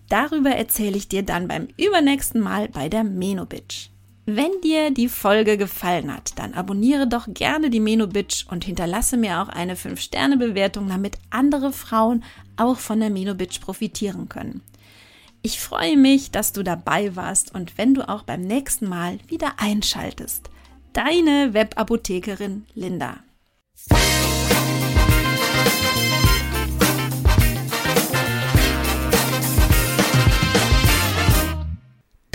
Darüber 0.09 0.51
erzähle 0.51 0.97
ich 0.97 1.09
dir 1.09 1.23
dann 1.23 1.49
beim 1.49 1.69
übernächsten 1.77 2.41
Mal 2.41 2.69
bei 2.69 2.89
der 2.89 3.05
Menobitch. 3.05 3.91
Wenn 4.29 4.61
dir 4.63 4.91
die 4.91 5.09
Folge 5.09 5.57
gefallen 5.57 6.13
hat, 6.13 6.37
dann 6.37 6.55
abonniere 6.55 7.07
doch 7.07 7.29
gerne 7.29 7.71
die 7.71 7.81
Menobitch 7.81 8.45
und 8.51 8.65
hinterlasse 8.65 9.17
mir 9.17 9.41
auch 9.41 9.49
eine 9.49 9.77
5-Sterne-Bewertung, 9.77 10.89
damit 10.89 11.19
andere 11.31 11.73
Frauen 11.73 12.25
auch 12.57 12.79
von 12.79 12.99
der 12.99 13.11
Menobitch 13.11 13.61
profitieren 13.61 14.29
können. 14.29 14.63
Ich 15.43 15.61
freue 15.61 15.97
mich, 15.97 16.33
dass 16.33 16.53
du 16.53 16.65
dabei 16.65 17.15
warst 17.15 17.55
und 17.55 17.79
wenn 17.79 17.95
du 17.95 18.09
auch 18.09 18.25
beim 18.25 18.41
nächsten 18.41 18.89
Mal 18.89 19.19
wieder 19.29 19.55
einschaltest 19.59 20.51
deine 20.97 21.53
Webapothekerin 21.53 22.65
Linda. 22.75 23.19